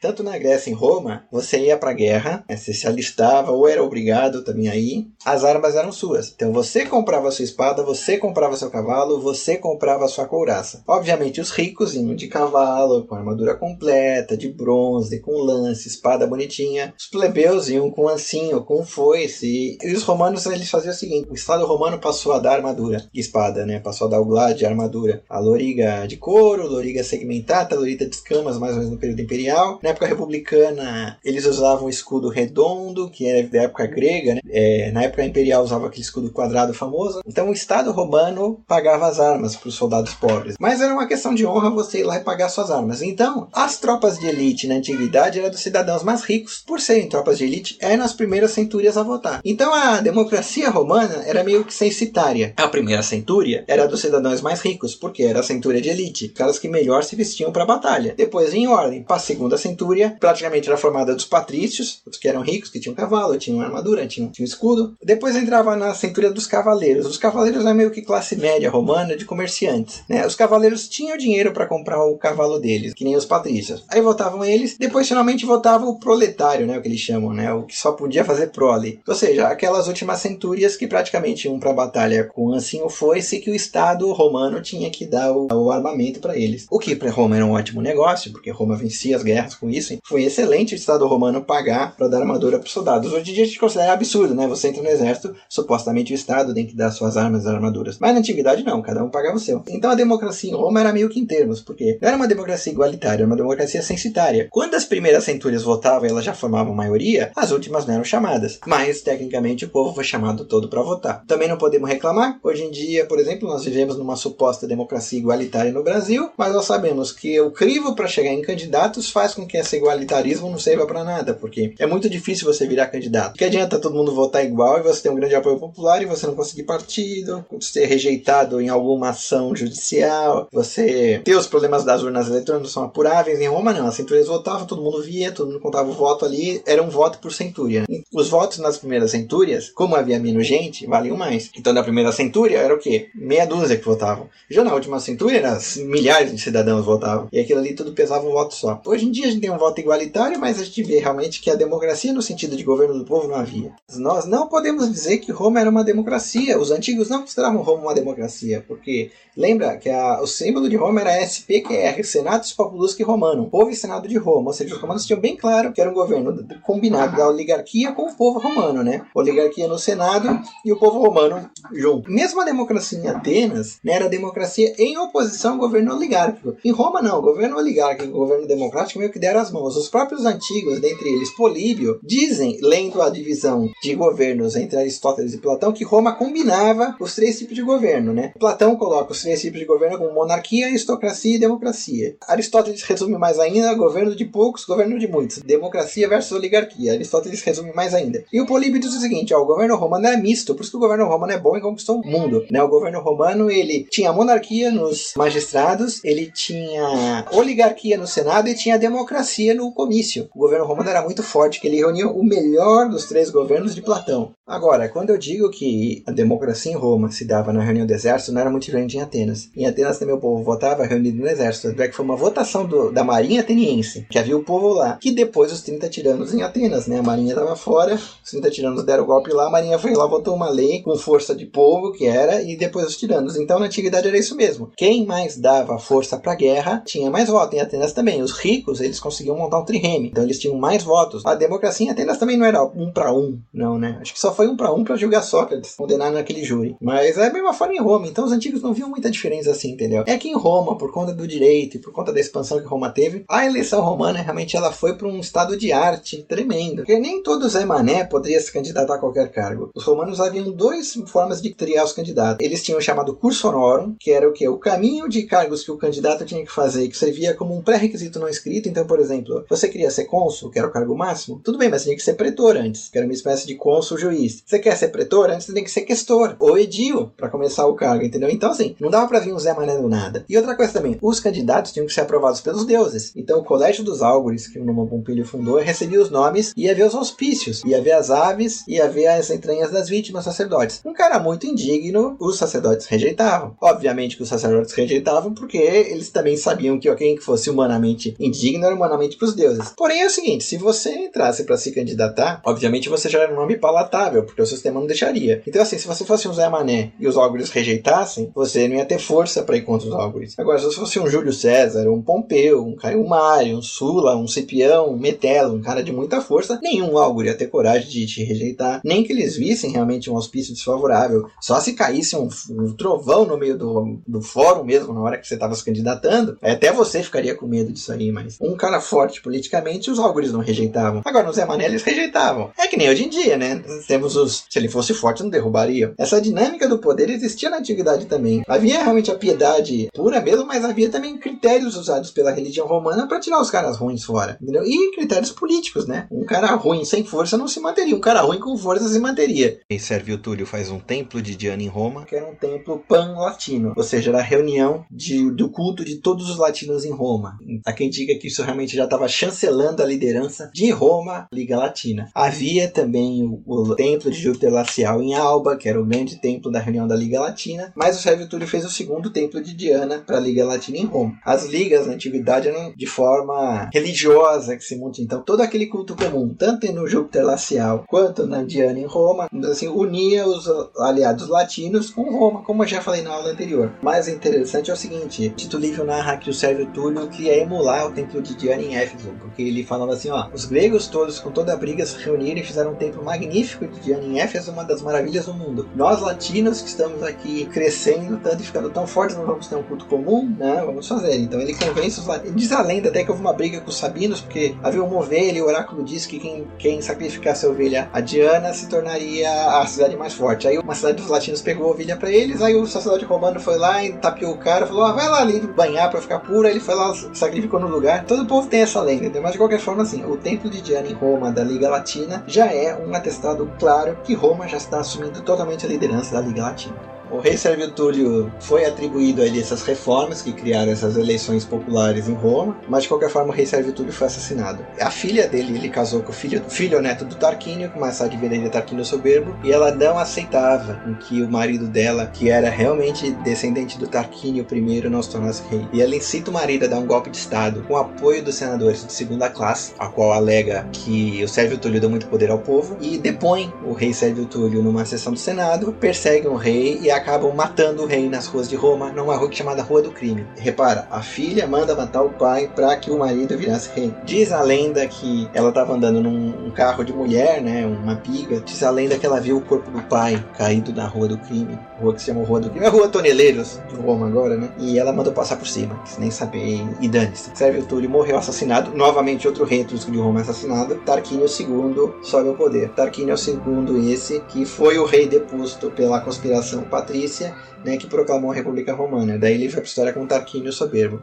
Tanto 0.00 0.22
na 0.22 0.38
Grécia 0.38 0.70
em 0.70 0.74
Roma, 0.74 1.24
você 1.30 1.58
ia 1.58 1.76
para 1.76 1.90
a 1.90 1.94
guerra, 1.94 2.44
né, 2.48 2.56
você 2.56 2.72
se 2.72 2.86
alistava 2.86 3.50
ou 3.50 3.66
era 3.66 3.82
obrigado 3.82 4.44
também 4.44 4.68
a 4.68 4.76
ir, 4.76 5.08
as 5.24 5.42
armas 5.42 5.74
eram 5.74 5.90
suas. 5.90 6.32
Então 6.32 6.52
você 6.52 6.86
comprava 6.86 7.32
sua 7.32 7.44
espada, 7.44 7.82
você 7.82 8.16
comprava 8.16 8.56
seu 8.56 8.70
cavalo, 8.70 9.20
você 9.20 9.56
comprava 9.56 10.06
sua 10.06 10.26
couraça. 10.26 10.84
Obviamente 10.86 11.40
os 11.40 11.50
ricos 11.50 11.96
iam 11.96 12.14
de 12.14 12.28
cavalo, 12.28 13.06
com 13.06 13.16
armadura 13.16 13.56
completa, 13.56 14.36
de 14.36 14.48
bronze, 14.48 15.18
com 15.18 15.32
lance, 15.38 15.88
espada 15.88 16.28
bonitinha. 16.28 16.94
Os 16.96 17.06
plebeus 17.06 17.68
iam 17.68 17.90
com 17.90 18.08
ancinho, 18.08 18.62
com 18.62 18.84
foice. 18.84 19.78
E 19.82 19.92
os 19.92 20.04
romanos 20.04 20.46
eles 20.46 20.70
faziam 20.70 20.92
o 20.92 20.96
seguinte: 20.96 21.28
o 21.28 21.34
Estado 21.34 21.66
romano 21.66 21.98
passou 21.98 22.32
a 22.32 22.38
dar 22.38 22.54
armadura 22.54 23.04
espada, 23.12 23.66
né? 23.66 23.80
Passou 23.80 24.06
a 24.06 24.10
dar 24.10 24.20
o 24.20 24.24
glade, 24.24 24.64
armadura, 24.64 25.24
a 25.28 25.40
loriga 25.40 26.06
de 26.06 26.16
couro, 26.16 26.68
loriga 26.68 27.02
segmentada, 27.02 27.74
loriga 27.74 28.06
de 28.06 28.14
escamas, 28.14 28.58
mais 28.58 28.74
ou 28.74 28.78
menos 28.78 28.92
no 28.92 28.98
período 28.98 29.22
imperial 29.22 29.80
na 29.88 29.92
época 29.92 30.06
republicana, 30.06 31.18
eles 31.24 31.46
usavam 31.46 31.88
escudo 31.88 32.28
redondo, 32.28 33.08
que 33.08 33.26
era 33.26 33.46
da 33.48 33.62
época 33.62 33.86
grega, 33.86 34.34
né? 34.34 34.40
É, 34.50 34.90
na 34.92 35.04
época 35.04 35.24
imperial 35.24 35.64
usava 35.64 35.86
aquele 35.86 36.02
escudo 36.02 36.30
quadrado 36.30 36.74
famoso. 36.74 37.20
Então 37.26 37.48
o 37.48 37.52
Estado 37.52 37.90
romano 37.90 38.60
pagava 38.66 39.06
as 39.06 39.18
armas 39.18 39.56
para 39.56 39.68
os 39.68 39.74
soldados 39.74 40.12
pobres. 40.12 40.56
Mas 40.60 40.80
era 40.80 40.92
uma 40.92 41.06
questão 41.06 41.34
de 41.34 41.46
honra 41.46 41.70
você 41.70 42.00
ir 42.00 42.04
lá 42.04 42.16
e 42.16 42.24
pagar 42.24 42.48
suas 42.50 42.70
armas. 42.70 43.00
Então, 43.00 43.48
as 43.52 43.78
tropas 43.78 44.18
de 44.18 44.26
elite 44.26 44.66
na 44.66 44.74
antiguidade 44.74 45.38
eram 45.38 45.50
dos 45.50 45.60
cidadãos 45.60 46.02
mais 46.02 46.22
ricos. 46.22 46.62
Por 46.66 46.80
serem 46.80 47.08
tropas 47.08 47.38
de 47.38 47.44
elite, 47.44 47.78
eram 47.80 48.04
as 48.04 48.12
primeiras 48.12 48.50
centúrias 48.50 48.96
a 48.96 49.02
votar. 49.02 49.40
Então 49.44 49.72
a 49.72 50.00
democracia 50.00 50.68
romana 50.68 51.22
era 51.24 51.42
meio 51.42 51.64
que 51.64 51.72
censitária. 51.72 52.52
A 52.56 52.68
primeira 52.68 53.02
centúria 53.02 53.64
era 53.66 53.88
dos 53.88 54.00
cidadãos 54.00 54.42
mais 54.42 54.60
ricos, 54.60 54.94
porque 54.94 55.22
era 55.22 55.40
a 55.40 55.42
centúria 55.42 55.80
de 55.80 55.88
elite, 55.88 56.28
caras 56.28 56.58
que 56.58 56.68
melhor 56.68 57.04
se 57.04 57.16
vestiam 57.16 57.50
para 57.50 57.62
a 57.62 57.66
batalha. 57.66 58.14
Depois, 58.16 58.52
em 58.52 58.66
ordem, 58.66 59.02
para 59.02 59.16
a 59.16 59.20
segunda 59.20 59.56
centúria, 59.56 59.77
centúria 59.78 60.16
praticamente 60.18 60.68
era 60.68 60.76
formada 60.76 61.14
dos 61.14 61.24
patrícios, 61.24 62.02
os 62.04 62.16
que 62.16 62.28
eram 62.28 62.42
ricos, 62.42 62.68
que 62.68 62.80
tinham 62.80 62.94
cavalo, 62.94 63.38
tinham 63.38 63.60
armadura, 63.60 64.06
tinham, 64.06 64.30
tinham 64.30 64.44
escudo. 64.44 64.96
Depois 65.02 65.36
entrava 65.36 65.76
na 65.76 65.94
centúria 65.94 66.32
dos 66.32 66.46
cavaleiros. 66.46 67.06
Os 67.06 67.16
cavaleiros 67.16 67.64
é 67.64 67.72
meio 67.72 67.90
que 67.92 68.02
classe 68.02 68.34
média 68.34 68.68
romana 68.68 69.16
de 69.16 69.24
comerciantes. 69.24 70.02
Né? 70.08 70.26
Os 70.26 70.34
cavaleiros 70.34 70.88
tinham 70.88 71.16
dinheiro 71.16 71.52
para 71.52 71.66
comprar 71.66 72.04
o 72.04 72.18
cavalo 72.18 72.58
deles, 72.58 72.92
que 72.92 73.04
nem 73.04 73.16
os 73.16 73.24
patrícios. 73.24 73.84
Aí 73.88 74.00
votavam 74.00 74.44
eles, 74.44 74.76
depois 74.76 75.06
finalmente 75.06 75.46
votava 75.46 75.86
o 75.86 75.98
proletário, 75.98 76.66
né? 76.66 76.76
o 76.76 76.82
que 76.82 76.88
eles 76.88 77.00
chamam, 77.00 77.32
né? 77.32 77.52
o 77.52 77.62
que 77.62 77.76
só 77.76 77.92
podia 77.92 78.24
fazer 78.24 78.48
prole. 78.48 79.00
Ou 79.06 79.14
seja, 79.14 79.46
aquelas 79.46 79.86
últimas 79.86 80.18
centúrias 80.18 80.76
que 80.76 80.88
praticamente 80.88 81.46
iam 81.46 81.58
para 81.58 81.70
a 81.70 81.74
batalha 81.74 82.24
com 82.24 82.52
ancinho 82.52 82.88
foice 82.88 83.38
que 83.38 83.50
o 83.50 83.54
Estado 83.54 84.10
romano 84.12 84.60
tinha 84.60 84.90
que 84.90 85.06
dar 85.06 85.32
o, 85.32 85.46
o 85.52 85.70
armamento 85.70 86.18
para 86.20 86.36
eles. 86.36 86.66
O 86.70 86.78
que 86.78 86.96
para 86.96 87.10
Roma 87.10 87.36
era 87.36 87.46
um 87.46 87.52
ótimo 87.52 87.80
negócio, 87.80 88.32
porque 88.32 88.50
Roma 88.50 88.76
vencia 88.76 89.16
as 89.16 89.22
guerras 89.22 89.54
com 89.54 89.67
isso. 89.70 89.98
Foi 90.04 90.24
excelente 90.24 90.74
o 90.74 90.76
Estado 90.76 91.06
romano 91.06 91.44
pagar 91.44 91.96
para 91.96 92.08
dar 92.08 92.18
armadura 92.18 92.58
para 92.58 92.66
os 92.66 92.72
soldados. 92.72 93.12
Hoje 93.12 93.30
em 93.30 93.34
dia 93.34 93.44
a 93.44 93.46
gente 93.46 93.58
considera 93.58 93.92
absurdo, 93.92 94.34
né? 94.34 94.46
Você 94.46 94.68
entra 94.68 94.82
no 94.82 94.88
exército, 94.88 95.34
supostamente 95.48 96.12
o 96.12 96.14
Estado 96.14 96.54
tem 96.54 96.66
que 96.66 96.76
dar 96.76 96.90
suas 96.90 97.16
armas 97.16 97.44
e 97.44 97.48
armaduras. 97.48 97.98
Mas 97.98 98.12
na 98.12 98.20
antiguidade 98.20 98.64
não, 98.64 98.82
cada 98.82 99.02
um 99.02 99.10
pagava 99.10 99.36
o 99.36 99.40
seu. 99.40 99.62
Então 99.68 99.90
a 99.90 99.94
democracia 99.94 100.50
em 100.50 100.54
Roma 100.54 100.80
era 100.80 100.92
meio 100.92 101.08
que 101.08 101.20
em 101.20 101.26
termos, 101.26 101.60
porque 101.60 101.98
não 102.00 102.08
era 102.08 102.16
uma 102.16 102.28
democracia 102.28 102.72
igualitária, 102.72 103.22
era 103.22 103.26
uma 103.26 103.36
democracia 103.36 103.82
censitária. 103.82 104.48
Quando 104.50 104.74
as 104.74 104.84
primeiras 104.84 105.24
centúrias 105.24 105.62
votavam 105.62 106.06
e 106.06 106.10
elas 106.10 106.24
já 106.24 106.34
formavam 106.34 106.74
maioria, 106.74 107.30
as 107.36 107.50
últimas 107.50 107.86
não 107.86 107.94
eram 107.94 108.04
chamadas. 108.04 108.58
Mas, 108.66 109.02
tecnicamente, 109.02 109.64
o 109.64 109.68
povo 109.68 109.94
foi 109.94 110.04
chamado 110.04 110.44
todo 110.44 110.68
para 110.68 110.82
votar. 110.82 111.24
Também 111.26 111.48
não 111.48 111.58
podemos 111.58 111.88
reclamar. 111.88 112.38
Hoje 112.42 112.64
em 112.64 112.70
dia, 112.70 113.06
por 113.06 113.18
exemplo, 113.18 113.48
nós 113.48 113.64
vivemos 113.64 113.96
numa 113.96 114.16
suposta 114.16 114.66
democracia 114.66 115.18
igualitária 115.18 115.72
no 115.72 115.82
Brasil, 115.82 116.30
mas 116.36 116.52
nós 116.52 116.64
sabemos 116.64 117.12
que 117.12 117.40
o 117.40 117.50
crivo 117.50 117.94
para 117.94 118.06
chegar 118.06 118.32
em 118.32 118.42
candidatos 118.42 119.10
faz 119.10 119.34
com 119.34 119.46
que 119.46 119.57
esse 119.58 119.76
igualitarismo 119.76 120.50
não 120.50 120.58
sirva 120.58 120.86
para 120.86 121.04
nada, 121.04 121.34
porque 121.34 121.74
é 121.78 121.86
muito 121.86 122.08
difícil 122.08 122.46
você 122.46 122.66
virar 122.66 122.86
candidato. 122.86 123.36
Que 123.36 123.44
adianta 123.44 123.78
todo 123.78 123.94
mundo 123.94 124.14
votar 124.14 124.44
igual 124.44 124.78
e 124.78 124.82
você 124.82 125.02
ter 125.02 125.10
um 125.10 125.16
grande 125.16 125.34
apoio 125.34 125.58
popular 125.58 126.02
e 126.02 126.06
você 126.06 126.26
não 126.26 126.34
conseguir 126.34 126.64
partido, 126.64 127.44
ser 127.60 127.86
rejeitado 127.86 128.60
em 128.60 128.68
alguma 128.68 129.10
ação 129.10 129.54
judicial, 129.54 130.48
você 130.52 131.20
ter 131.24 131.36
os 131.36 131.46
problemas 131.46 131.84
das 131.84 132.02
urnas 132.02 132.28
eletrônicas 132.28 132.72
são 132.72 132.84
apuráveis. 132.84 133.40
Em 133.40 133.48
Roma, 133.48 133.72
não. 133.72 133.86
As 133.86 133.94
centúrias 133.94 134.26
votavam, 134.26 134.66
todo 134.66 134.82
mundo 134.82 135.02
via, 135.02 135.32
todo 135.32 135.48
mundo 135.48 135.60
contava 135.60 135.88
o 135.88 135.94
voto 135.94 136.24
ali, 136.24 136.62
era 136.66 136.82
um 136.82 136.88
voto 136.88 137.18
por 137.18 137.32
centúria. 137.32 137.84
Os 138.12 138.28
votos 138.28 138.58
nas 138.58 138.78
primeiras 138.78 139.10
centúrias, 139.10 139.70
como 139.70 139.94
havia 139.94 140.18
menos 140.18 140.46
gente, 140.46 140.86
valiam 140.86 141.16
mais. 141.16 141.50
Então, 141.56 141.72
na 141.72 141.82
primeira 141.82 142.12
centúria 142.12 142.58
era 142.58 142.74
o 142.74 142.78
quê? 142.78 143.08
Meia 143.14 143.46
dúzia 143.46 143.76
que 143.76 143.84
votavam. 143.84 144.28
Já 144.50 144.64
na 144.64 144.74
última 144.74 145.00
centúria, 145.00 145.42
milhares 145.76 146.32
de 146.32 146.40
cidadãos 146.40 146.84
votavam. 146.84 147.28
E 147.32 147.40
aquilo 147.40 147.60
ali 147.60 147.74
tudo 147.74 147.92
pesava 147.92 148.26
um 148.26 148.32
voto 148.32 148.54
só. 148.54 148.80
Hoje 148.86 149.06
em 149.06 149.10
dia 149.10 149.26
a 149.26 149.30
gente 149.30 149.40
tem 149.40 149.47
um 149.50 149.58
voto 149.58 149.80
igualitário, 149.80 150.38
mas 150.38 150.60
a 150.60 150.64
gente 150.64 150.82
vê 150.82 150.98
realmente 150.98 151.40
que 151.40 151.50
a 151.50 151.54
democracia 151.54 152.12
no 152.12 152.22
sentido 152.22 152.56
de 152.56 152.64
governo 152.64 152.98
do 152.98 153.04
povo 153.04 153.28
não 153.28 153.36
havia. 153.36 153.72
Nós 153.96 154.26
não 154.26 154.48
podemos 154.48 154.90
dizer 154.90 155.18
que 155.18 155.32
Roma 155.32 155.60
era 155.60 155.70
uma 155.70 155.84
democracia. 155.84 156.58
Os 156.58 156.70
antigos 156.70 157.08
não 157.08 157.20
consideravam 157.20 157.62
Roma 157.62 157.82
uma 157.82 157.94
democracia, 157.94 158.64
porque 158.66 159.10
lembra 159.36 159.76
que 159.76 159.88
a, 159.88 160.20
o 160.20 160.26
símbolo 160.26 160.68
de 160.68 160.76
Roma 160.76 161.00
era 161.00 161.22
SPQR, 161.22 162.02
Senatus 162.04 162.52
Populusque 162.52 163.02
Romano, 163.02 163.48
povo 163.48 163.70
e 163.70 163.76
senado 163.76 164.08
de 164.08 164.16
Roma. 164.16 164.48
Ou 164.48 164.52
seja, 164.52 164.74
os 164.74 164.80
romanos 164.80 165.06
tinham 165.06 165.20
bem 165.20 165.36
claro 165.36 165.72
que 165.72 165.80
era 165.80 165.90
um 165.90 165.94
governo 165.94 166.46
combinado 166.62 167.16
da 167.16 167.28
oligarquia 167.28 167.92
com 167.92 168.08
o 168.08 168.14
povo 168.14 168.38
romano, 168.38 168.82
né? 168.82 169.06
Oligarquia 169.14 169.68
no 169.68 169.78
Senado 169.78 170.40
e 170.64 170.72
o 170.72 170.78
povo 170.78 171.00
romano 171.00 171.48
junto. 171.72 172.10
Mesmo 172.10 172.40
a 172.40 172.44
democracia 172.44 172.98
em 172.98 173.08
Atenas 173.08 173.78
né, 173.84 173.92
era 173.92 174.08
democracia 174.08 174.74
em 174.78 174.96
oposição 174.98 175.52
ao 175.52 175.58
governo 175.58 175.94
oligárquico. 175.94 176.56
Em 176.64 176.70
Roma, 176.70 177.00
não. 177.00 177.18
O 177.18 177.22
governo 177.22 177.56
oligárquico 177.56 178.08
e 178.08 178.12
o 178.12 178.18
governo 178.18 178.46
democrático 178.46 178.98
meio 178.98 179.12
que 179.12 179.18
deram 179.18 179.37
as 179.38 179.50
mãos. 179.50 179.76
Os 179.76 179.88
próprios 179.88 180.24
antigos, 180.24 180.80
dentre 180.80 181.08
eles 181.08 181.34
Políbio, 181.34 181.98
dizem, 182.02 182.58
lendo 182.60 183.00
a 183.00 183.10
divisão 183.10 183.70
de 183.82 183.94
governos 183.94 184.56
entre 184.56 184.78
Aristóteles 184.78 185.34
e 185.34 185.38
Platão, 185.38 185.72
que 185.72 185.84
Roma 185.84 186.14
combinava 186.14 186.96
os 187.00 187.14
três 187.14 187.38
tipos 187.38 187.54
de 187.54 187.62
governo, 187.62 188.12
né? 188.12 188.32
Platão 188.38 188.76
coloca 188.76 189.12
os 189.12 189.22
três 189.22 189.40
tipos 189.40 189.58
de 189.58 189.64
governo 189.64 189.98
como 189.98 190.12
monarquia, 190.12 190.66
aristocracia 190.66 191.36
e 191.36 191.38
democracia. 191.38 192.16
Aristóteles 192.26 192.82
resume 192.82 193.16
mais 193.16 193.38
ainda 193.38 193.74
governo 193.74 194.14
de 194.14 194.24
poucos, 194.24 194.64
governo 194.64 194.98
de 194.98 195.08
muitos. 195.08 195.38
Democracia 195.38 196.08
versus 196.08 196.32
oligarquia. 196.32 196.92
Aristóteles 196.92 197.42
resume 197.42 197.72
mais 197.72 197.94
ainda. 197.94 198.24
E 198.32 198.40
o 198.40 198.46
Políbio 198.46 198.80
diz 198.80 198.94
o 198.94 199.00
seguinte, 199.00 199.32
ó, 199.34 199.40
o 199.40 199.46
governo 199.46 199.76
romano 199.76 200.06
era 200.06 200.16
misto, 200.16 200.54
por 200.54 200.62
isso 200.62 200.70
que 200.70 200.76
o 200.76 200.80
governo 200.80 201.06
romano 201.06 201.32
é 201.32 201.38
bom 201.38 201.56
e 201.56 201.60
conquistou 201.60 202.00
o 202.00 202.06
mundo. 202.06 202.44
Né? 202.50 202.62
O 202.62 202.68
governo 202.68 203.00
romano, 203.00 203.50
ele 203.50 203.86
tinha 203.90 204.12
monarquia 204.12 204.70
nos 204.70 205.12
magistrados, 205.16 206.02
ele 206.04 206.30
tinha 206.32 207.24
oligarquia 207.32 207.96
no 207.96 208.06
senado 208.06 208.48
e 208.48 208.54
tinha 208.54 208.78
democracia 208.78 209.27
no 209.54 209.72
comício. 209.72 210.28
O 210.34 210.38
governo 210.38 210.64
romano 210.64 210.90
era 210.90 211.02
muito 211.02 211.22
forte, 211.22 211.60
que 211.60 211.66
ele 211.66 211.76
reunia 211.76 212.08
o 212.08 212.24
melhor 212.24 212.88
dos 212.88 213.06
três 213.06 213.30
governos 213.30 213.74
de 213.74 213.82
Platão. 213.82 214.32
Agora, 214.48 214.88
quando 214.88 215.10
eu 215.10 215.18
digo 215.18 215.50
que 215.50 216.02
a 216.06 216.10
democracia 216.10 216.72
em 216.72 216.74
Roma 216.74 217.10
se 217.10 217.26
dava 217.26 217.52
na 217.52 217.62
reunião 217.62 217.86
do 217.86 217.92
exército, 217.92 218.32
não 218.32 218.40
era 218.40 218.48
muito 218.48 218.70
grande 218.70 218.96
em 218.96 219.00
Atenas. 219.00 219.50
Em 219.54 219.66
Atenas 219.66 219.98
também 219.98 220.14
o 220.14 220.20
povo 220.20 220.42
votava 220.42 220.86
reunido 220.86 221.18
no 221.20 221.28
exército. 221.28 221.68
Até 221.68 221.86
que 221.86 221.94
foi 221.94 222.02
uma 222.02 222.16
votação 222.16 222.64
do, 222.64 222.90
da 222.90 223.04
marinha 223.04 223.42
ateniense, 223.42 224.06
que 224.08 224.18
havia 224.18 224.34
o 224.34 224.42
povo 224.42 224.68
lá. 224.70 224.96
Que 224.98 225.10
depois 225.10 225.52
os 225.52 225.60
30 225.60 225.90
tiranos 225.90 226.32
em 226.32 226.40
Atenas, 226.40 226.86
né? 226.86 226.98
A 226.98 227.02
marinha 227.02 227.34
estava 227.34 227.54
fora, 227.54 227.96
os 227.96 228.30
30 228.30 228.50
tiranos 228.50 228.84
deram 228.84 229.04
o 229.04 229.06
golpe 229.06 229.30
lá, 229.34 229.48
a 229.48 229.50
marinha 229.50 229.78
foi 229.78 229.92
lá, 229.92 230.06
votou 230.06 230.34
uma 230.34 230.48
lei 230.48 230.80
com 230.80 230.96
força 230.96 231.34
de 231.34 231.44
povo, 231.44 231.92
que 231.92 232.06
era, 232.06 232.40
e 232.40 232.56
depois 232.56 232.86
os 232.86 232.96
tiranos. 232.96 233.36
Então 233.36 233.58
na 233.58 233.66
antiguidade 233.66 234.08
era 234.08 234.16
isso 234.16 234.34
mesmo. 234.34 234.72
Quem 234.78 235.04
mais 235.04 235.36
dava 235.36 235.78
força 235.78 236.16
para 236.16 236.32
a 236.32 236.36
guerra 236.36 236.82
tinha 236.86 237.10
mais 237.10 237.28
votos. 237.28 237.54
Em 237.54 237.60
Atenas 237.60 237.92
também. 237.92 238.22
Os 238.22 238.32
ricos, 238.32 238.80
eles 238.80 238.98
conseguiam 238.98 239.36
montar 239.36 239.58
um 239.58 239.64
trireme. 239.66 240.08
Então 240.08 240.24
eles 240.24 240.38
tinham 240.38 240.56
mais 240.56 240.82
votos. 240.82 241.24
A 241.26 241.34
democracia 241.34 241.86
em 241.86 241.90
Atenas 241.90 242.16
também 242.16 242.38
não 242.38 242.46
era 242.46 242.64
um 242.64 242.90
para 242.90 243.12
um, 243.12 243.38
não, 243.52 243.78
né? 243.78 243.98
Acho 244.00 244.14
que 244.14 244.18
só 244.18 244.37
foi 244.38 244.46
um 244.46 244.56
para 244.56 244.72
um 244.72 244.84
para 244.84 244.94
julgar 244.94 245.24
Sócrates, 245.24 245.74
condenar 245.74 246.12
naquele 246.12 246.44
júri. 246.44 246.76
Mas 246.80 247.18
é 247.18 247.26
a 247.26 247.32
mesma 247.32 247.52
forma 247.52 247.74
em 247.74 247.80
Roma, 247.80 248.06
então 248.06 248.24
os 248.24 248.30
antigos 248.30 248.62
não 248.62 248.72
viam 248.72 248.88
muita 248.88 249.10
diferença 249.10 249.50
assim, 249.50 249.72
entendeu? 249.72 250.04
É 250.06 250.16
que 250.16 250.28
em 250.28 250.36
Roma, 250.36 250.78
por 250.78 250.92
conta 250.92 251.12
do 251.12 251.26
direito 251.26 251.76
e 251.76 251.80
por 251.80 251.92
conta 251.92 252.12
da 252.12 252.20
expansão 252.20 252.60
que 252.60 252.66
Roma 252.68 252.88
teve, 252.88 253.24
a 253.28 253.44
eleição 253.44 253.80
romana 253.80 254.20
realmente 254.20 254.56
ela 254.56 254.70
foi 254.70 254.96
para 254.96 255.08
um 255.08 255.18
estado 255.18 255.56
de 255.56 255.72
arte 255.72 256.22
tremendo. 256.22 256.76
Porque 256.76 257.00
nem 257.00 257.20
todo 257.20 257.48
Zé 257.48 257.64
Mané 257.64 258.04
poderia 258.04 258.40
se 258.40 258.52
candidatar 258.52 258.94
a 258.94 258.98
qualquer 258.98 259.28
cargo. 259.32 259.72
Os 259.74 259.82
romanos 259.82 260.20
haviam 260.20 260.52
duas 260.52 260.94
formas 261.08 261.42
de 261.42 261.52
triar 261.52 261.84
os 261.84 261.92
candidatos. 261.92 262.46
Eles 262.46 262.62
tinham 262.62 262.78
o 262.78 262.82
chamado 262.82 263.16
curso 263.16 263.48
honorum, 263.48 263.96
que 263.98 264.12
era 264.12 264.28
o 264.28 264.32
que? 264.32 264.46
O 264.46 264.58
caminho 264.58 265.08
de 265.08 265.24
cargos 265.24 265.64
que 265.64 265.72
o 265.72 265.76
candidato 265.76 266.24
tinha 266.24 266.44
que 266.44 266.52
fazer, 266.52 266.86
que 266.86 266.96
servia 266.96 267.34
como 267.34 267.58
um 267.58 267.60
pré-requisito 267.60 268.20
não 268.20 268.28
escrito. 268.28 268.68
Então, 268.68 268.86
por 268.86 269.00
exemplo, 269.00 269.44
você 269.50 269.68
queria 269.68 269.90
ser 269.90 270.04
cônsul, 270.04 270.48
que 270.48 270.60
era 270.60 270.68
o 270.68 270.72
cargo 270.72 270.96
máximo, 270.96 271.40
tudo 271.42 271.58
bem, 271.58 271.68
mas 271.68 271.82
tinha 271.82 271.96
que 271.96 272.02
ser 272.04 272.14
pretor 272.14 272.56
antes, 272.56 272.88
que 272.88 272.96
era 272.96 273.04
uma 273.04 273.12
espécie 273.12 273.44
de 273.44 273.56
cônsul 273.56 273.98
juiz. 273.98 274.27
Você 274.44 274.58
quer 274.58 274.76
ser 274.76 274.88
pretor? 274.88 275.30
Antes 275.30 275.46
você 275.46 275.52
tem 275.52 275.64
que 275.64 275.70
ser 275.70 275.82
questor 275.82 276.36
ou 276.38 276.58
edil 276.58 277.10
para 277.16 277.28
começar 277.28 277.66
o 277.66 277.74
cargo, 277.74 278.04
entendeu? 278.04 278.28
Então, 278.30 278.50
assim, 278.50 278.74
não 278.80 278.90
dava 278.90 279.08
para 279.08 279.20
vir 279.20 279.32
um 279.32 279.38
Zé 279.38 279.54
Mané 279.54 279.76
do 279.76 279.88
nada. 279.88 280.24
E 280.28 280.36
outra 280.36 280.54
coisa 280.54 280.72
também, 280.72 280.98
os 281.00 281.20
candidatos 281.20 281.72
tinham 281.72 281.86
que 281.86 281.92
ser 281.92 282.02
aprovados 282.02 282.40
pelos 282.40 282.64
deuses. 282.64 283.12
Então, 283.16 283.40
o 283.40 283.44
Colégio 283.44 283.84
dos 283.84 284.02
Álgores, 284.02 284.46
que 284.46 284.58
o 284.58 284.64
Numa 284.64 284.86
Pompilho 284.86 285.24
fundou, 285.24 285.56
recebia 285.56 286.00
os 286.00 286.10
nomes, 286.10 286.52
ia 286.56 286.74
ver 286.74 286.86
os 286.86 286.94
auspícios, 286.94 287.62
ia 287.64 287.80
ver 287.80 287.92
as 287.92 288.10
aves, 288.10 288.64
ia 288.66 288.88
ver 288.88 289.06
as 289.06 289.30
entranhas 289.30 289.70
das 289.70 289.88
vítimas 289.88 290.24
sacerdotes. 290.24 290.80
Um 290.84 290.92
cara 290.92 291.18
muito 291.18 291.46
indigno, 291.46 292.16
os 292.20 292.36
sacerdotes 292.38 292.86
rejeitavam. 292.86 293.56
Obviamente 293.60 294.16
que 294.16 294.22
os 294.22 294.28
sacerdotes 294.28 294.74
rejeitavam 294.74 295.32
porque 295.32 295.58
eles 295.58 296.10
também 296.10 296.36
sabiam 296.36 296.78
que 296.78 296.88
alguém 296.88 297.16
que 297.16 297.22
fosse 297.22 297.50
humanamente 297.50 298.16
indigno 298.18 298.66
era 298.66 298.74
humanamente 298.74 299.16
para 299.16 299.26
os 299.26 299.34
deuses. 299.34 299.72
Porém, 299.76 300.02
é 300.02 300.06
o 300.06 300.10
seguinte, 300.10 300.44
se 300.44 300.56
você 300.56 300.90
entrasse 300.90 301.44
para 301.44 301.56
se 301.56 301.72
candidatar, 301.72 302.40
obviamente 302.44 302.88
você 302.88 303.08
já 303.08 303.20
era 303.20 303.32
um 303.32 303.36
nome 303.36 303.56
palatável, 303.56 304.17
porque 304.22 304.42
o 304.42 304.46
sistema 304.46 304.80
não 304.80 304.86
deixaria. 304.86 305.42
Então, 305.46 305.62
assim, 305.62 305.78
se 305.78 305.86
você 305.86 306.04
fosse 306.04 306.28
um 306.28 306.32
Zé 306.32 306.48
Mané 306.48 306.92
e 306.98 307.06
os 307.06 307.16
Álgores 307.16 307.50
rejeitassem, 307.50 308.30
você 308.34 308.68
não 308.68 308.76
ia 308.76 308.84
ter 308.84 308.98
força 308.98 309.42
para 309.42 309.56
ir 309.56 309.62
contra 309.62 309.88
os 309.88 309.94
Álgores. 309.94 310.38
Agora, 310.38 310.58
se 310.58 310.64
você 310.66 310.76
fosse 310.76 311.00
um 311.00 311.08
Júlio 311.08 311.32
César, 311.32 311.90
um 311.90 312.02
Pompeu, 312.02 312.64
um 312.64 312.76
Caio 312.76 313.06
Mário, 313.06 313.58
um 313.58 313.62
Sula, 313.62 314.16
um 314.16 314.26
Cipião, 314.26 314.92
um 314.92 314.98
Metelo, 314.98 315.56
um 315.56 315.62
cara 315.62 315.82
de 315.82 315.92
muita 315.92 316.20
força, 316.20 316.58
nenhum 316.62 316.96
Álgor 316.98 317.24
ia 317.24 317.34
ter 317.34 317.46
coragem 317.46 317.88
de 317.88 318.06
te 318.06 318.24
rejeitar, 318.24 318.80
nem 318.84 319.02
que 319.02 319.12
eles 319.12 319.36
vissem 319.36 319.70
realmente 319.70 320.10
um 320.10 320.16
auspício 320.16 320.54
desfavorável. 320.54 321.28
Só 321.40 321.60
se 321.60 321.72
caísse 321.72 322.16
um, 322.16 322.28
um 322.50 322.72
trovão 322.74 323.24
no 323.24 323.36
meio 323.36 323.56
do, 323.56 323.98
do 324.06 324.20
fórum 324.20 324.64
mesmo, 324.64 324.92
na 324.92 325.00
hora 325.00 325.18
que 325.18 325.26
você 325.26 325.34
estava 325.34 325.54
se 325.54 325.64
candidatando, 325.64 326.36
até 326.42 326.72
você 326.72 327.02
ficaria 327.02 327.34
com 327.34 327.46
medo 327.46 327.72
disso 327.72 327.92
aí, 327.92 328.10
mas 328.10 328.38
um 328.40 328.56
cara 328.56 328.80
forte 328.80 329.22
politicamente, 329.22 329.90
os 329.90 329.98
Álgores 329.98 330.32
não 330.32 330.40
rejeitavam. 330.40 331.02
Agora, 331.04 331.26
no 331.26 331.32
Zé 331.32 331.44
Mané, 331.44 331.66
eles 331.66 331.82
rejeitavam. 331.82 332.50
É 332.58 332.66
que 332.66 332.76
nem 332.76 332.88
hoje 332.88 333.04
em 333.04 333.08
dia, 333.08 333.36
né? 333.36 333.62
Temos 333.86 334.07
Se 334.08 334.58
ele 334.58 334.68
fosse 334.68 334.94
forte, 334.94 335.22
não 335.22 335.30
derrubaria. 335.30 335.94
Essa 335.98 336.20
dinâmica 336.20 336.68
do 336.68 336.78
poder 336.78 337.10
existia 337.10 337.50
na 337.50 337.58
antiguidade 337.58 338.06
também. 338.06 338.42
Havia 338.46 338.82
realmente 338.82 339.10
a 339.10 339.14
piedade 339.14 339.88
pura 339.94 340.20
mesmo, 340.20 340.46
mas 340.46 340.64
havia 340.64 340.88
também 340.88 341.18
critérios 341.18 341.76
usados 341.76 342.10
pela 342.10 342.30
religião 342.30 342.66
romana 342.66 343.06
para 343.06 343.20
tirar 343.20 343.40
os 343.40 343.50
caras 343.50 343.76
ruins 343.76 344.04
fora. 344.04 344.38
Entendeu? 344.40 344.64
E 344.64 344.92
critérios 344.94 345.32
políticos, 345.32 345.86
né? 345.86 346.06
Um 346.10 346.24
cara 346.24 346.54
ruim 346.54 346.84
sem 346.84 347.04
força 347.04 347.36
não 347.36 347.48
se 347.48 347.60
manteria. 347.60 347.94
Um 347.94 348.00
cara 348.00 348.20
ruim 348.22 348.38
com 348.38 348.56
força 348.56 348.88
se 348.88 348.98
manteria. 348.98 349.60
E 349.70 349.78
Sérvio 349.78 350.18
Túlio 350.18 350.46
faz 350.46 350.70
um 350.70 350.78
templo 350.78 351.20
de 351.20 351.36
Diana 351.36 351.62
em 351.62 351.68
Roma. 351.68 352.04
Que 352.04 352.16
era 352.16 352.28
um 352.28 352.34
templo 352.34 352.82
pan-latino. 352.88 353.72
Ou 353.76 353.82
seja, 353.82 354.10
era 354.10 354.18
a 354.18 354.22
reunião 354.22 354.84
de, 354.90 355.30
do 355.30 355.50
culto 355.50 355.84
de 355.84 355.96
todos 355.96 356.28
os 356.30 356.38
latinos 356.38 356.84
em 356.84 356.92
Roma. 356.92 357.38
Há 357.66 357.72
quem 357.72 357.90
diga 357.90 358.14
que 358.18 358.28
isso 358.28 358.42
realmente 358.42 358.76
já 358.76 358.84
estava 358.84 359.08
chancelando 359.08 359.82
a 359.82 359.86
liderança 359.86 360.50
de 360.54 360.70
Roma, 360.70 361.28
Liga 361.32 361.56
Latina. 361.56 362.08
Havia 362.14 362.68
também 362.68 363.24
o, 363.24 363.42
o 363.46 363.74
templo 363.74 363.87
templo 363.88 364.10
de 364.10 364.20
Júpiter 364.20 364.52
Lacial 364.52 365.02
em 365.02 365.14
Alba, 365.14 365.56
que 365.56 365.68
era 365.68 365.80
o 365.80 365.84
grande 365.84 366.20
templo 366.20 366.50
da 366.50 366.58
reunião 366.58 366.86
da 366.86 366.94
Liga 366.94 367.20
Latina, 367.20 367.72
mas 367.74 367.98
o 367.98 368.02
Sérvio 368.02 368.28
Túlio 368.28 368.46
fez 368.46 368.64
o 368.64 368.70
segundo 368.70 369.10
templo 369.10 369.42
de 369.42 369.54
Diana 369.54 370.02
para 370.06 370.18
a 370.18 370.20
Liga 370.20 370.44
Latina 370.44 370.76
em 370.76 370.84
Roma. 370.84 371.18
As 371.24 371.46
ligas 371.46 371.86
na 371.86 371.94
antiguidade 371.94 372.48
eram 372.48 372.72
de 372.76 372.86
forma 372.86 373.70
religiosa 373.72 374.56
que 374.56 374.64
se 374.64 374.76
monta 374.76 375.00
então 375.00 375.22
todo 375.22 375.40
aquele 375.40 375.66
culto 375.66 375.96
comum, 375.96 376.34
tanto 376.34 376.70
no 376.72 376.86
Júpiter 376.86 377.24
Lacial 377.24 377.84
quanto 377.88 378.26
na 378.26 378.42
Diana 378.42 378.78
em 378.78 378.84
Roma, 378.84 379.28
assim, 379.44 379.68
unia 379.68 380.26
os 380.26 380.46
aliados 380.80 381.28
latinos 381.28 381.88
com 381.90 382.02
Roma, 382.10 382.42
como 382.42 382.62
eu 382.62 382.68
já 382.68 382.82
falei 382.82 383.00
na 383.00 383.10
aula 383.10 383.30
anterior. 383.30 383.72
Mais 383.80 384.06
interessante 384.06 384.70
é 384.70 384.74
o 384.74 384.76
seguinte, 384.76 385.32
Tito 385.34 385.56
Livio 385.56 385.84
narra 385.84 386.18
que 386.18 386.28
o 386.28 386.34
Sérvio 386.34 386.66
Túlio 386.66 387.08
queria 387.08 387.38
emular 387.38 387.86
o 387.86 387.92
templo 387.92 388.20
de 388.20 388.34
Diana 388.34 388.62
em 388.62 388.76
Éfeso, 388.76 389.14
porque 389.20 389.42
ele 389.42 389.64
falava 389.64 389.94
assim, 389.94 390.10
ó, 390.10 390.28
os 390.34 390.44
gregos 390.44 390.88
todos 390.88 391.18
com 391.18 391.30
toda 391.30 391.54
a 391.54 391.56
briga 391.56 391.86
se 391.86 391.96
reuniram 391.96 392.40
e 392.40 392.44
fizeram 392.44 392.72
um 392.72 392.76
templo 392.76 393.02
magnífico 393.02 393.66
de 393.78 393.86
Diana 393.86 394.04
em 394.04 394.20
Éfeso, 394.20 394.50
uma 394.50 394.64
das 394.64 394.82
maravilhas 394.82 395.26
do 395.26 395.34
mundo. 395.34 395.68
Nós 395.74 396.00
latinos 396.00 396.60
que 396.60 396.68
estamos 396.68 397.02
aqui 397.02 397.46
crescendo 397.46 398.18
tanto 398.18 398.42
e 398.42 398.46
ficando 398.46 398.70
tão 398.70 398.86
fortes, 398.86 399.16
não 399.16 399.26
vamos 399.26 399.46
ter 399.46 399.56
um 399.56 399.62
culto 399.62 399.86
comum, 399.86 400.34
né? 400.38 400.62
Vamos 400.64 400.86
fazer. 400.86 401.16
Então 401.16 401.40
ele 401.40 401.54
convence 401.54 402.00
os 402.00 402.06
latinos. 402.06 402.36
Diz 402.36 402.52
a 402.52 402.62
lenda 402.62 402.88
até 402.88 403.04
que 403.04 403.10
houve 403.10 403.22
uma 403.22 403.32
briga 403.32 403.60
com 403.60 403.68
os 403.68 403.78
sabinos, 403.78 404.20
porque 404.20 404.54
havia 404.62 404.82
uma 404.82 404.98
ovelha 404.98 405.38
e 405.38 405.42
o 405.42 405.46
oráculo 405.46 405.82
diz 405.84 406.06
que 406.06 406.18
quem, 406.18 406.46
quem 406.58 406.80
sacrificasse 406.80 407.46
a 407.46 407.48
ovelha 407.48 407.88
a 407.92 408.00
Diana 408.00 408.52
se 408.52 408.68
tornaria 408.68 409.30
a 409.60 409.66
cidade 409.66 409.96
mais 409.96 410.14
forte. 410.14 410.46
Aí 410.48 410.58
uma 410.58 410.74
cidade 410.74 410.96
dos 410.98 411.08
latinos 411.08 411.40
pegou 411.40 411.68
a 411.68 411.70
ovelha 411.70 411.96
para 411.96 412.10
eles, 412.10 412.42
aí 412.42 412.54
o 412.54 412.66
sacerdote 412.66 413.04
romano 413.04 413.40
foi 413.40 413.56
lá 413.56 413.82
e 413.84 413.92
tapeou 413.94 414.32
o 414.32 414.38
cara, 414.38 414.66
falou: 414.66 414.84
ah, 414.84 414.92
vai 414.92 415.08
lá 415.08 415.20
ali 415.20 415.40
banhar 415.40 415.90
para 415.90 416.00
ficar 416.00 416.20
puro. 416.20 416.46
Aí 416.46 416.52
ele 416.52 416.60
foi 416.60 416.74
lá, 416.74 416.92
sacrificou 417.14 417.60
no 417.60 417.68
lugar. 417.68 418.04
Todo 418.04 418.26
povo 418.26 418.48
tem 418.48 418.60
essa 418.60 418.80
lenda, 418.80 419.20
mas 419.20 419.32
de 419.32 419.38
qualquer 419.38 419.60
forma, 419.60 419.82
assim, 419.82 420.04
o 420.04 420.16
templo 420.16 420.50
de 420.50 420.60
Diana 420.60 420.88
em 420.88 420.94
Roma, 420.94 421.30
da 421.30 421.42
Liga 421.42 421.68
Latina, 421.68 422.24
já 422.26 422.46
é 422.46 422.76
um 422.76 422.94
atestado 422.94 423.50
claro 423.58 423.67
que 424.02 424.14
Roma 424.14 424.48
já 424.48 424.56
está 424.56 424.80
assumindo 424.80 425.20
totalmente 425.22 425.66
a 425.66 425.68
liderança 425.68 426.14
da 426.14 426.20
Liga 426.20 426.42
Latina. 426.42 426.97
O 427.10 427.20
rei 427.20 427.38
Sérvio 427.38 427.70
Túlio 427.70 428.30
foi 428.38 428.66
atribuído 428.66 429.22
a 429.22 429.24
ele 429.24 429.40
essas 429.40 429.62
reformas 429.62 430.20
que 430.20 430.30
criaram 430.30 430.70
essas 430.70 430.94
eleições 430.96 431.42
populares 431.42 432.06
em 432.06 432.12
Roma, 432.12 432.56
mas 432.68 432.82
de 432.82 432.88
qualquer 432.90 433.08
forma 433.08 433.32
o 433.32 433.34
rei 433.34 433.46
Sérvio 433.46 433.72
Túlio 433.72 433.92
foi 433.92 434.08
assassinado. 434.08 434.64
A 434.78 434.90
filha 434.90 435.26
dele, 435.26 435.56
ele 435.56 435.70
casou 435.70 436.02
com 436.02 436.10
o 436.10 436.14
filho, 436.14 436.42
filho 436.48 436.82
neto 436.82 437.06
do 437.06 437.14
Tarquínio, 437.14 437.70
que 437.70 437.78
mais 437.78 437.96
tarde 437.96 438.16
viraria 438.18 438.50
Tarquínio 438.50 438.84
Soberbo, 438.84 439.34
e 439.42 439.50
ela 439.50 439.74
não 439.74 439.98
aceitava 439.98 440.74
que 441.00 441.22
o 441.22 441.30
marido 441.30 441.66
dela, 441.66 442.06
que 442.06 442.28
era 442.28 442.50
realmente 442.50 443.10
descendente 443.24 443.78
do 443.78 443.86
Tarquínio 443.86 444.46
I, 444.50 444.88
não 444.88 445.02
se 445.02 445.10
tornasse 445.10 445.42
rei. 445.48 445.66
E 445.72 445.80
ela 445.80 445.96
incita 445.96 446.30
o 446.30 446.34
marido 446.34 446.66
a 446.66 446.68
dar 446.68 446.78
um 446.78 446.86
golpe 446.86 447.08
de 447.08 447.16
estado 447.16 447.62
com 447.62 447.76
apoio 447.76 448.22
dos 448.22 448.34
senadores 448.34 448.84
de 448.84 448.92
segunda 448.92 449.30
classe, 449.30 449.72
a 449.78 449.86
qual 449.86 450.12
alega 450.12 450.68
que 450.72 451.24
o 451.24 451.28
Sérvio 451.28 451.56
Túlio 451.56 451.80
deu 451.80 451.88
muito 451.88 452.06
poder 452.06 452.30
ao 452.30 452.38
povo, 452.38 452.76
e 452.82 452.98
depõe 452.98 453.50
o 453.64 453.72
rei 453.72 453.94
Sérvio 453.94 454.26
Túlio 454.26 454.62
numa 454.62 454.84
sessão 454.84 455.12
do 455.14 455.18
Senado, 455.18 455.72
persegue 455.72 456.28
o 456.28 456.36
rei 456.36 456.78
e 456.82 456.97
acabam 456.98 457.34
matando 457.34 457.82
o 457.82 457.86
rei 457.86 458.08
nas 458.08 458.26
ruas 458.26 458.48
de 458.48 458.56
Roma, 458.56 458.90
numa 458.90 459.16
rua 459.16 459.32
chamada 459.32 459.62
Rua 459.62 459.82
do 459.82 459.90
Crime. 459.90 460.26
Repara, 460.36 460.86
a 460.90 461.00
filha 461.00 461.46
manda 461.46 461.74
matar 461.74 462.02
o 462.02 462.10
pai 462.10 462.50
para 462.54 462.76
que 462.76 462.90
o 462.90 462.98
marido 462.98 463.36
virasse 463.36 463.70
rei. 463.74 463.94
Diz 464.04 464.32
a 464.32 464.42
lenda 464.42 464.86
que 464.86 465.28
ela 465.32 465.48
estava 465.48 465.74
andando 465.74 466.00
num 466.00 466.50
carro 466.50 466.84
de 466.84 466.92
mulher, 466.92 467.40
né, 467.40 467.64
uma 467.66 467.96
piga. 467.96 468.40
Diz 468.40 468.62
a 468.62 468.70
lenda 468.70 468.98
que 468.98 469.06
ela 469.06 469.20
viu 469.20 469.38
o 469.38 469.40
corpo 469.40 469.70
do 469.70 469.80
pai 469.82 470.22
caído 470.36 470.72
na 470.72 470.86
Rua 470.86 471.08
do 471.08 471.18
Crime, 471.18 471.58
rua 471.80 471.94
que 471.94 472.00
se 472.00 472.06
chama 472.06 472.24
Rua 472.24 472.40
do 472.40 472.50
Crime, 472.50 472.64
é 472.64 472.68
a 472.68 472.72
Rua 472.72 472.88
Toneleiros 472.88 473.60
de 473.68 473.76
Roma 473.76 474.06
agora, 474.06 474.36
né? 474.36 474.50
E 474.58 474.78
ela 474.78 474.92
mandou 474.92 475.12
passar 475.12 475.36
por 475.36 475.46
cima, 475.46 475.78
nem 475.98 476.10
saber, 476.10 476.66
e 476.80 476.88
dane-se. 476.88 477.30
Sérvio 477.34 477.64
Túlio 477.64 477.88
morreu 477.88 478.18
assassinado, 478.18 478.76
novamente 478.76 479.26
outro 479.26 479.44
rei 479.44 479.60
etrusco 479.60 479.90
de 479.90 479.98
Roma 479.98 480.20
assassinado. 480.20 480.74
Tarquínio 480.76 481.26
II 481.26 481.92
sobe 482.02 482.28
ao 482.28 482.34
poder. 482.34 482.70
Tarquínio 482.70 483.14
II 483.14 483.92
esse 483.92 484.20
que 484.28 484.44
foi 484.44 484.78
o 484.78 484.84
rei 484.84 485.06
deposto 485.06 485.70
pela 485.70 486.00
conspiração 486.00 486.62
patrícia, 486.88 487.36
né, 487.64 487.76
que 487.76 487.86
proclamou 487.86 488.32
a 488.32 488.34
República 488.34 488.72
Romana. 488.72 489.18
Daí 489.18 489.34
ele 489.34 489.50
foi 489.50 489.60
para 489.60 489.62
a 489.62 489.64
história 489.64 489.92
como 489.92 490.06
Tarquínio 490.06 490.52
Soberbo. 490.52 491.02